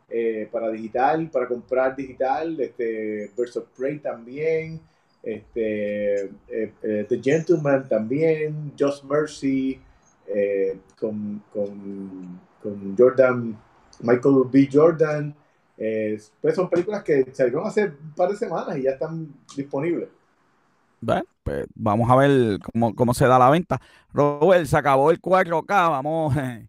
[0.09, 4.81] eh, para digital, para comprar digital, este, Birds of Prey también,
[5.23, 9.81] este, The Gentleman también, Just Mercy,
[10.99, 13.59] con, con Jordan,
[14.01, 14.69] Michael B.
[14.73, 15.35] Jordan,
[16.41, 20.09] pues son películas que salieron hace un par de semanas y ya están disponibles.
[21.01, 22.59] Bueno, pues vamos a ver
[22.97, 23.81] cómo, se da la venta.
[24.13, 26.37] Robert, se acabó el 4K, vamos.
[26.37, 26.69] Eh,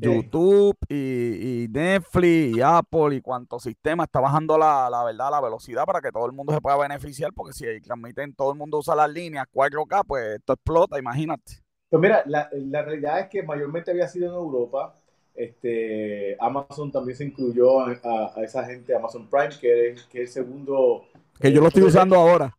[0.00, 6.00] YouTube y, Netflix y Apple y cuántos sistemas está bajando la, verdad, la velocidad para
[6.00, 9.10] que todo el mundo se pueda beneficiar, porque si transmiten, todo el mundo usa las
[9.10, 11.62] líneas 4K, pues esto explota, imagínate.
[11.90, 14.94] Pues mira, la, la realidad es que mayormente había sido en Europa,
[15.38, 21.04] este, Amazon también se incluyó a, esa gente, Amazon Prime, que es, que el segundo.
[21.40, 22.56] Que yo lo estoy usando ahora.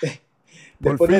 [0.78, 1.10] después,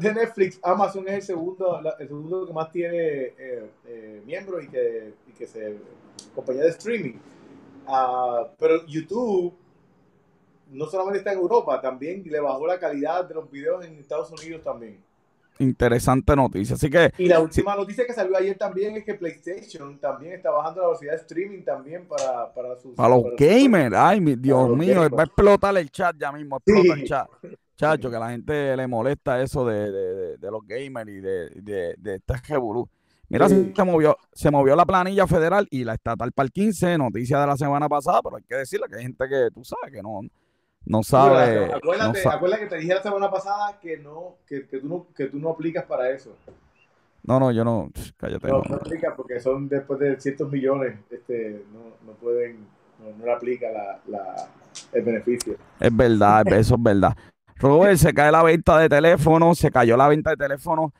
[0.00, 4.68] de Netflix, Amazon es el segundo, el segundo que más tiene eh, eh, miembros y
[4.68, 5.76] que, y que se.
[6.34, 7.18] compañía de streaming.
[7.86, 9.54] Ah, pero YouTube
[10.70, 14.30] no solamente está en Europa, también le bajó la calidad de los videos en Estados
[14.30, 14.98] Unidos también
[15.58, 16.76] interesante noticia.
[16.76, 17.12] Así que.
[17.18, 20.88] Y la última noticia que salió ayer también es que PlayStation también está bajando la
[20.88, 22.94] velocidad de streaming también para, para sus.
[22.94, 23.94] Para los gamers.
[23.96, 26.56] Ay, mi Dios mío, va a explotar el chat ya mismo.
[26.56, 27.28] Explota el chat.
[27.76, 31.50] Chacho, que a la gente le molesta eso de, de, de, los gamers y de,
[31.98, 32.88] de, este revolú.
[33.28, 37.40] Mira, se, movió, se movió la planilla federal y la estatal para el 15, noticia
[37.40, 40.02] de la semana pasada, pero hay que decirle que hay gente que tú sabes que
[40.02, 40.20] no,
[40.86, 41.72] no sabe.
[41.72, 45.38] acuérdate, que te dije la semana pasada que no, que, que, tú no, que tú
[45.38, 46.36] no aplicas para eso.
[47.22, 47.90] No, no, yo no.
[48.16, 48.48] Cállate.
[48.48, 52.66] No, no, aplicas porque son después de cientos millones, este, no, no pueden,
[52.98, 54.48] no, no le aplica la, la,
[54.92, 55.56] el beneficio.
[55.80, 57.16] Es verdad, eso es verdad.
[57.56, 60.90] Robert, se cae la venta de teléfonos, se cayó la venta de teléfonos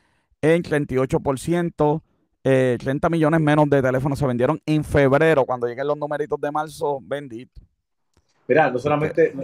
[0.41, 2.03] en 38%.
[2.47, 6.51] Eh, 30 millones menos de teléfonos se vendieron en febrero, cuando lleguen los numeritos de
[6.51, 7.61] marzo, bendito.
[8.47, 9.35] Mira, no solamente,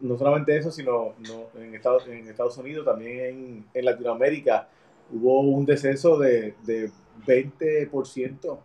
[0.00, 1.14] no, solamente eso, sino
[1.56, 4.68] en, Estados, en Estados Unidos, también en, Latinoamérica,
[5.12, 6.90] hubo un descenso de, de
[7.26, 8.58] 20%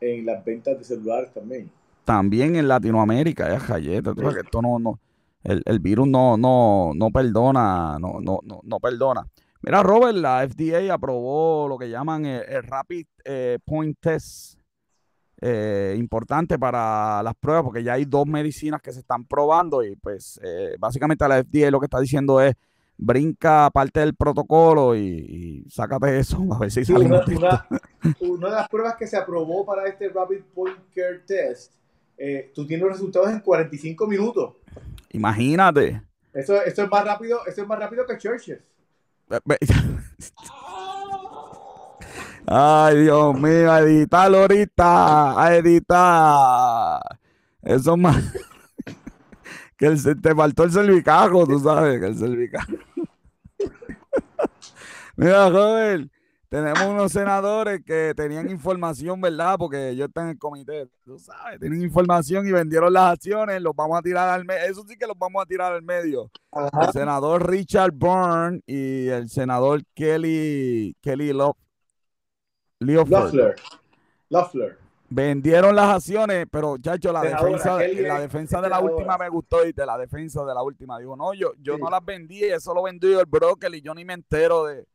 [0.00, 1.70] en las ventas de celulares también.
[2.04, 5.00] También en Latinoamérica, es galleta, que esto no, no,
[5.42, 9.26] el, el, virus no, no, no perdona, no, no, no, no perdona.
[9.62, 14.58] Mira, Robert, la FDA aprobó lo que llaman el, Rapid eh, Point Test
[15.44, 19.96] eh, importante para las pruebas, porque ya hay dos medicinas que se están probando y
[19.96, 22.54] pues eh, básicamente la FDA lo que está diciendo es
[22.96, 27.24] brinca parte del protocolo y, sácate eso, a ver si sale una,
[28.20, 31.72] una, de las pruebas que se aprobó para este Rapid Point Care Test,
[32.16, 34.54] eh, tú tienes los resultados en 45 minutos.
[35.10, 36.02] Imagínate.
[36.32, 38.60] Eso, eso es más rápido, eso es más rápido que Churches.
[42.46, 47.00] Ay, Dios mío, a editar ahorita, a editar.
[47.62, 48.20] Eso más.
[49.76, 52.72] que el, te faltó el cervicajo, tú sabes, que el cervicajo.
[55.16, 56.10] Mira, joven,
[56.48, 59.54] tenemos unos senadores que tenían información, ¿verdad?
[59.56, 63.74] Porque ellos están en el comité, tú sabes, tienen información y vendieron las acciones, los
[63.76, 64.64] vamos a tirar al medio.
[64.64, 66.28] Eso sí que los vamos a tirar al medio.
[66.52, 71.56] El senador Richard Byrne y el senador Kelly, Kelly Love
[74.28, 74.78] Loeffler.
[75.14, 79.72] Vendieron las acciones, pero chacho, la defensa, la defensa de la última me gustó y
[79.72, 82.82] de la defensa de la última dijo, no, yo, yo no las vendí, eso lo
[82.82, 84.86] vendió el broker y yo ni me entero de.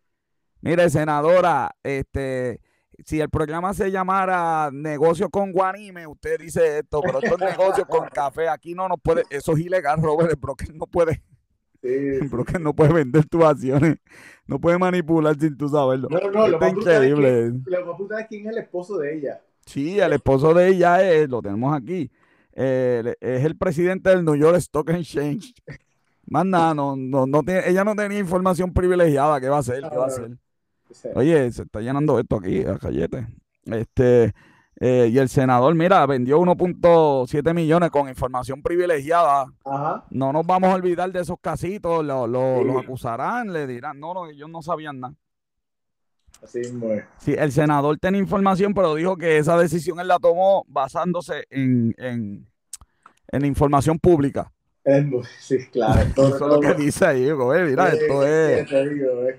[0.62, 2.62] Mire, senadora, este,
[3.06, 7.86] si el programa se llamara Negocio con Guanime, usted dice esto, pero esto es negocio
[7.86, 11.22] con café, aquí no nos puede, eso es ilegal, Robert, el broker no puede.
[11.88, 13.98] Sí, broker no puede vender tus acciones
[14.48, 16.08] no puede manipular sin tú saberlo.
[16.10, 17.52] No, no, lo más increíble.
[17.66, 19.42] lo más es quién es el esposo de ella.
[19.66, 22.10] Sí, el esposo de ella es, lo tenemos aquí.
[22.54, 25.54] Eh, es el presidente del New York Stock Exchange.
[26.26, 29.40] Más nada, no, no, no tiene, ella no tenía información privilegiada.
[29.40, 29.82] ¿Qué va a hacer?
[29.82, 30.38] ¿Qué va a hacer?
[31.16, 33.28] Oye, se está llenando esto aquí, a callete.
[33.66, 34.34] Este,
[34.80, 39.46] eh, y el senador, mira, vendió 1.7 millones con información privilegiada.
[40.12, 44.28] No nos vamos a olvidar de esos casitos, lo, los acusarán, le dirán, no, no,
[44.28, 45.16] ellos no sabían nada.
[46.44, 46.74] Así es.
[47.18, 51.96] Sí, el senador tiene información, pero dijo que esa decisión él la tomó basándose en,
[51.98, 52.48] en,
[53.30, 54.52] en información pública.
[55.40, 56.02] Sí, claro.
[56.02, 57.72] Eso es lo que dice ahí, güey.
[57.72, 58.72] Mira, esto es.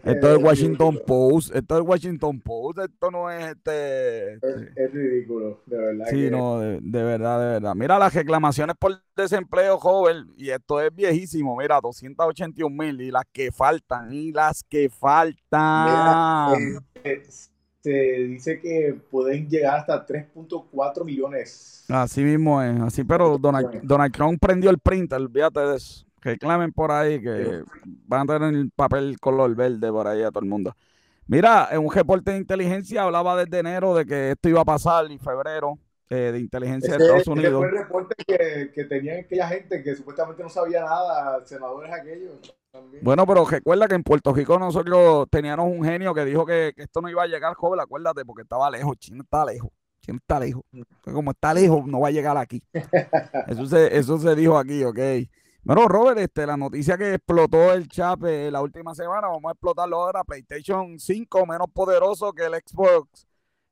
[0.04, 1.54] Esto es Washington Post.
[1.54, 2.80] Esto es Washington Post.
[2.80, 4.34] Esto no es este.
[4.34, 6.06] Es, ridículo, de verdad.
[6.10, 7.74] Sí, no, de, verdad, de verdad.
[7.74, 10.34] Mira las reclamaciones por desempleo, joven.
[10.36, 11.56] Y esto es viejísimo.
[11.56, 13.00] Mira, 281 mil.
[13.00, 14.12] Y las que faltan.
[14.12, 16.58] Y las que faltan.
[16.60, 17.22] Mira, eh,
[17.80, 21.84] se dice que pueden llegar hasta 3.4 millones.
[21.88, 26.04] Así mismo es, así, pero Donald, Donald Trump prendió el printer, olvídate de eso.
[26.20, 27.62] Que clamen por ahí que
[28.06, 30.74] van a tener el papel color verde por ahí a todo el mundo.
[31.26, 35.10] Mira, en un reporte de inteligencia hablaba desde enero de que esto iba a pasar
[35.10, 35.78] en febrero
[36.10, 37.58] eh, de inteligencia de Estados Unidos.
[37.58, 42.40] fue el reporte que, que tenían aquella gente que supuestamente no sabía nada, senadores aquellos.
[43.02, 47.00] Bueno, pero recuerda que en Puerto Rico nosotros teníamos un genio que dijo que, esto
[47.00, 50.62] no iba a llegar, joven, acuérdate, porque estaba lejos, China está lejos, China está lejos.
[51.02, 52.62] Como está lejos, no va a llegar aquí.
[53.48, 54.98] Eso se, eso se dijo aquí, ok.
[55.62, 59.96] Bueno, Robert, este, la noticia que explotó el chat la última semana, vamos a explotarlo
[59.96, 63.27] ahora, PlayStation 5 menos poderoso que el Xbox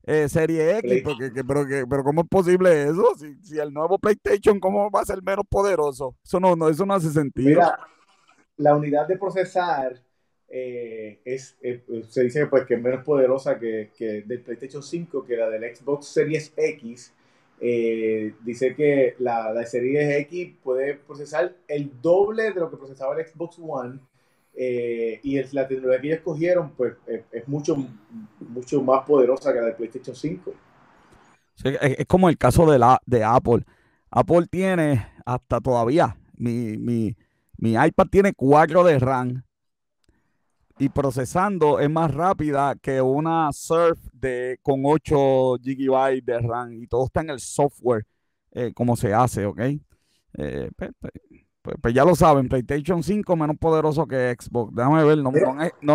[0.07, 3.13] eh, Serie X, porque, pero, que, pero ¿cómo es posible eso?
[3.19, 6.17] Si, si, el nuevo PlayStation, ¿cómo va a ser menos poderoso?
[6.25, 7.61] Eso no, no, eso no hace sentido
[8.57, 10.03] la unidad de procesar
[10.49, 15.25] eh, es, eh, se dice pues, que es menos poderosa que, que, del PlayStation 5,
[15.25, 17.13] que la del Xbox Series X.
[17.59, 23.19] Eh, dice que la, la Series X puede procesar el doble de lo que procesaba
[23.19, 23.99] el Xbox One.
[24.57, 27.77] Y la tecnología que escogieron pues, es, mucho,
[28.41, 30.55] mucho más poderosa que la del PlayStation 5.
[31.65, 33.65] es, como el caso de, la, de Apple.
[34.11, 37.17] Apple tiene hasta todavía mi, mi,
[37.59, 39.43] mi iPad tiene 4 de RAM
[40.79, 46.87] y procesando es más rápida que una Surf de, con 8 GB de RAM y
[46.87, 48.07] todo está en el software,
[48.53, 49.61] eh, como se hace, ¿ok?
[50.39, 50.71] Eh,
[51.67, 54.73] pues, pues, ya lo saben, PlayStation 5 menos poderoso que Xbox.
[54.73, 55.33] Déjame ver, no,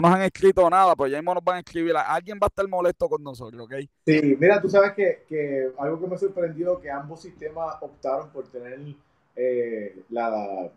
[0.01, 1.95] nos han escrito nada, pues ya mismo nos van a escribir.
[1.95, 3.75] Alguien va a estar molesto con nosotros, ¿ok?
[4.05, 8.49] Sí, mira, tú sabes que, que algo que me sorprendió que ambos sistemas optaron por
[8.49, 8.79] tener
[9.37, 10.69] eh, la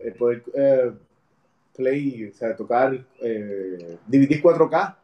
[0.00, 0.92] eh, poder eh,
[1.76, 4.96] play, o sea, tocar eh, DVD 4K,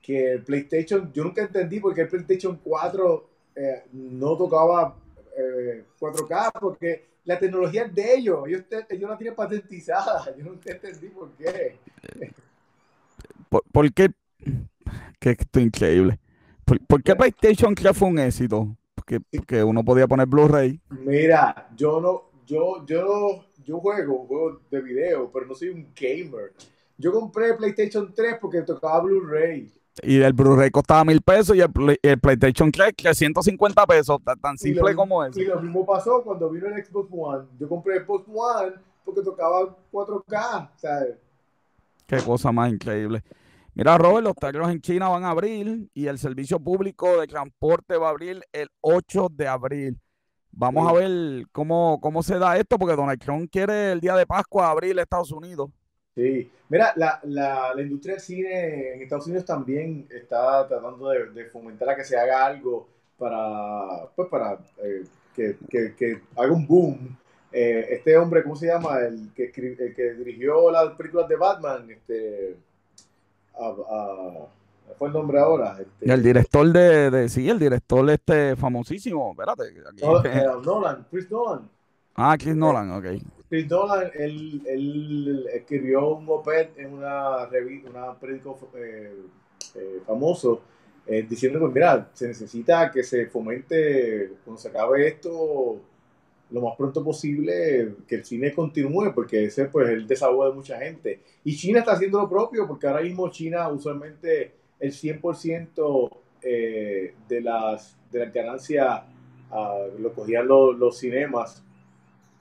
[0.00, 4.96] que PlayStation, yo nunca entendí por qué el PlayStation 4 eh, no tocaba
[6.00, 11.08] 4K, porque la tecnología es de ellos, ellos, ellos la tienen patentizada, yo nunca entendí
[11.08, 11.76] por qué.
[13.48, 14.10] ¿Por, qué?
[15.18, 16.18] Que esto es increíble.
[16.64, 18.76] ¿Por, qué PlayStation 3 fue un éxito?
[18.94, 20.80] Porque, porque uno podía poner Blu-ray.
[20.90, 26.52] Mira, yo no, yo, yo yo juego juegos de video, pero no soy un gamer.
[26.96, 29.70] Yo compré PlayStation 3 porque tocaba Blu-ray.
[30.02, 35.24] Y el Blu-ray costaba mil pesos y el, PlayStation 3 350 pesos, tan, simple como
[35.24, 35.36] es.
[35.36, 37.48] Y lo mismo pasó cuando vino el Xbox One.
[37.58, 38.72] Yo compré el Xbox One
[39.04, 41.16] porque tocaba 4K, ¿sabes?
[42.06, 43.22] Qué cosa más increíble.
[43.74, 47.96] Mira, Robert, los talleres en China van a abrir y el servicio público de transporte
[47.96, 50.00] va a abrir el 8 de abril.
[50.52, 54.26] Vamos a ver cómo, cómo se da esto, porque Donald Trump quiere el día de
[54.26, 55.70] Pascua abrir Estados Unidos.
[56.14, 61.44] Sí, mira, la, la, la, industria del cine en Estados Unidos también está tratando de,
[61.46, 65.04] fomentar a que se haga algo para, pues para eh,
[65.34, 67.16] que, que, que, haga un boom.
[67.52, 68.98] Eh, este hombre, ¿cómo se llama?
[68.98, 72.56] El que, el que dirigió las películas de Batman, este,
[74.98, 75.76] fue el nombre ahora.
[75.80, 79.62] Este, el director de, de, sí, el director este famosísimo, espérate.
[79.88, 81.68] Aquí, eh, Nolan, Chris Nolan.
[82.16, 83.39] Ah, Chris Nolan, ok.
[83.50, 89.12] Chris Nolan, él, escribió un oped en una revista, una periódico eh,
[89.74, 90.62] eh, famoso,
[91.28, 95.80] diciendo que, mira, se necesita que se fomente, cuando se acabe esto,
[96.50, 100.54] lo más pronto posible, que el cine continúe, porque ese pues, es el desahogo de
[100.54, 101.20] mucha gente.
[101.44, 106.10] Y China está haciendo lo propio, porque ahora mismo China usualmente el 100%
[106.42, 109.04] eh, de, las, de la ganancia
[109.50, 111.62] ah, lo cogían los, cinemas,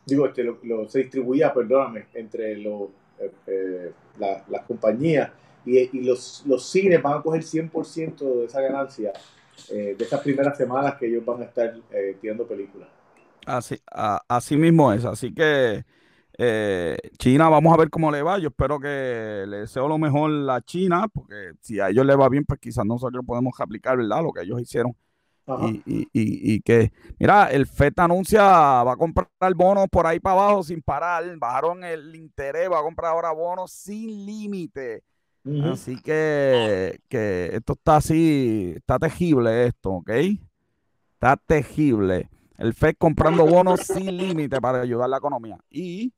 [0.09, 2.89] digo, este, lo, se distribuía, perdóname, entre los,
[3.19, 5.31] eh, eh, las compañías
[5.65, 9.13] y, los, los, cines van a coger 100% de esa ganancia
[9.69, 11.75] de esas primeras semanas que ellos van a estar
[12.21, 12.87] tirando películas.
[13.45, 13.77] Así,
[14.27, 15.83] así mismo es, así que
[16.41, 18.39] Eh, China, vamos a ver cómo le va.
[18.39, 22.29] Yo espero que le deseo lo mejor a China, porque si a ellos le va
[22.29, 24.23] bien, pues quizás nosotros podemos aplicar, ¿verdad?
[24.23, 24.95] Lo que ellos hicieron.
[25.85, 30.63] Y, y, que, mira, el FED anuncia, va a comprar bonos por ahí para abajo
[30.63, 35.03] sin parar, bajaron el interés, va a comprar ahora bonos sin límite.
[35.63, 40.11] Así que, que esto está así, está tejible esto, ¿ok?
[41.13, 42.29] Está tejible.
[42.57, 45.57] El FED comprando bonos sin límite para ayudar a la economía.
[45.69, 46.13] Y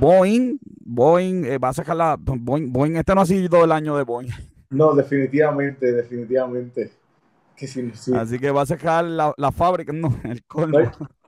[0.00, 2.16] Boeing, Boeing eh, va a sacar la.
[2.16, 4.30] Boeing, Boeing, este no ha sido el año de Boeing.
[4.70, 6.90] No, definitivamente, definitivamente.
[7.58, 7.66] Que
[8.14, 10.78] Así que va a sacar la, la fábrica, no, el colmo.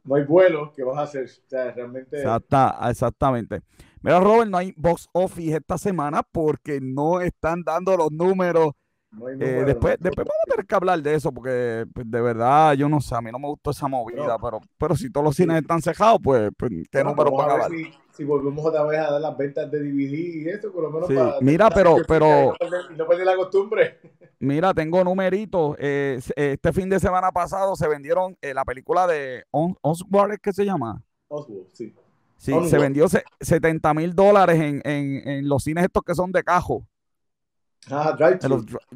[0.04, 1.24] No hay, vuelo que vas a hacer.
[1.24, 2.22] O sea, realmente.
[2.88, 3.62] exactamente.
[4.00, 8.72] Mira, Robert, no hay box office esta semana porque no están dando los números
[9.12, 12.88] eh, después, después vamos a tener que hablar de eso, porque pues, de verdad, yo
[12.88, 15.60] no sé, a mí no me gustó esa movida, pero, pero si todos los cines
[15.60, 17.70] están cejados, pues, pues ¿qué número van a, dar?
[18.12, 21.08] Si, volvemos otra vez a dar las ventas de DVD y eso, por lo menos
[21.08, 22.54] para, Mira, pero, pero...
[22.96, 23.98] No perder la costumbre.
[24.38, 25.76] Mira, tengo numeritos.
[25.78, 30.64] Eh, este fin de semana pasado se vendieron eh, la película de Oswald, ¿qué se
[30.64, 31.02] llama?
[31.28, 31.94] Oswald, sí.
[32.36, 33.06] Sí, se vendió
[33.40, 36.86] 70 mil dólares en, en, en los cines estos que son de cajo.
[37.88, 38.16] Ah,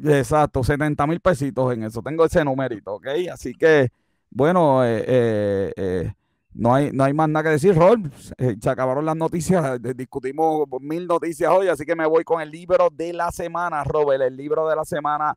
[0.03, 2.01] Exacto, 70 mil pesitos en eso.
[2.01, 3.07] Tengo ese numerito, ¿ok?
[3.31, 3.89] Así que,
[4.29, 6.13] bueno, eh, eh, eh,
[6.53, 8.11] no, hay, no hay más nada que decir, Rol.
[8.37, 12.89] se acabaron las noticias, discutimos mil noticias hoy, así que me voy con el libro
[12.91, 14.21] de la semana, Robert.
[14.21, 15.35] El libro de la semana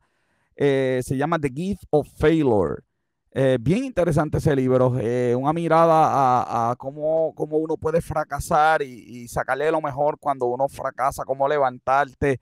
[0.55, 2.83] se llama The Gift of Failure.
[3.59, 4.89] bien interesante ese libro,
[5.37, 11.25] una mirada a, cómo, cómo, uno puede fracasar y sacarle lo mejor cuando uno fracasa,
[11.25, 12.39] cómo levantarte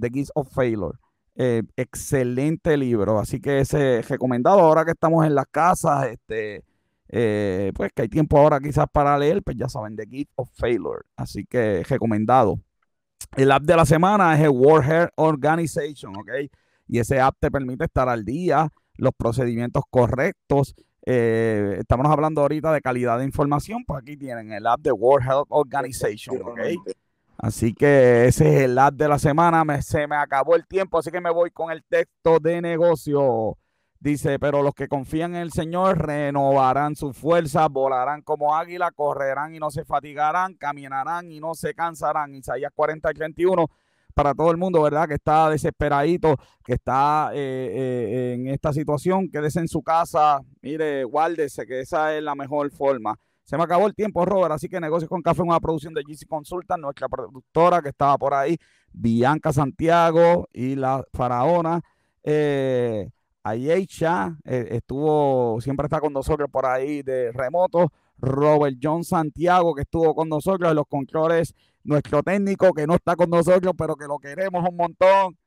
[0.00, 0.98] The Gifts of Failure.
[1.40, 6.64] Eh, excelente libro, así que ese recomendado ahora que estamos en las casas, este,
[7.08, 10.48] eh, pues que hay tiempo ahora quizás para leer, pues ya saben, The Gift of
[10.54, 12.58] Failure, así que recomendado.
[13.36, 16.30] El app de la semana es el World Health Organization, ¿ok?
[16.88, 20.74] Y ese app te permite estar al día, los procedimientos correctos.
[21.06, 25.24] Eh, estamos hablando ahorita de calidad de información, pues aquí tienen el app de World
[25.24, 26.58] Health Organization, ¿ok?
[27.38, 29.64] Así que ese es el ad de la semana.
[29.64, 33.56] Me, se me acabó el tiempo, así que me voy con el texto de negocio.
[34.00, 39.54] Dice, pero los que confían en el Señor renovarán su fuerza, volarán como águila, correrán
[39.54, 42.34] y no se fatigarán, caminarán y no se cansarán.
[42.34, 43.66] Isaías 40 y 31
[44.14, 45.06] para todo el mundo, ¿verdad?
[45.06, 47.36] Que está desesperadito, que está eh,
[47.72, 52.70] eh, en esta situación, quédese en su casa, mire, guárdese, que esa es la mejor
[52.72, 53.16] forma.
[53.48, 56.28] Se me acabó el tiempo, Robert, así que Negocios con Café, una producción de GC
[56.28, 58.58] Consultant, nuestra productora que estaba por ahí,
[58.92, 61.80] Bianca Santiago y la faraona.
[62.22, 63.08] Eh,
[63.42, 67.90] Ayecha eh, estuvo, siempre está con nosotros por ahí de remoto.
[68.18, 73.16] Robert John Santiago, que estuvo con nosotros en los controles, nuestro técnico que no está
[73.16, 75.38] con nosotros, pero que lo queremos un montón,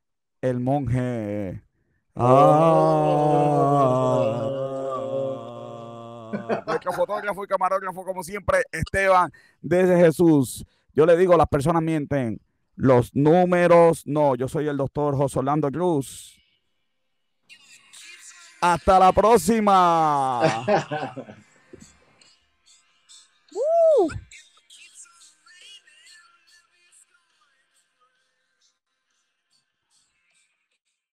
[0.42, 1.62] el monje.
[2.16, 3.62] Ah.
[6.66, 9.32] Nuestro fotógrafo y camarógrafo, como siempre, Esteban,
[9.62, 10.66] desde Jesús.
[10.94, 12.42] Yo le digo, las personas mienten.
[12.76, 14.36] Los números, no.
[14.36, 16.38] Yo soy el doctor José Orlando Cruz.
[18.62, 20.66] Hasta la próxima.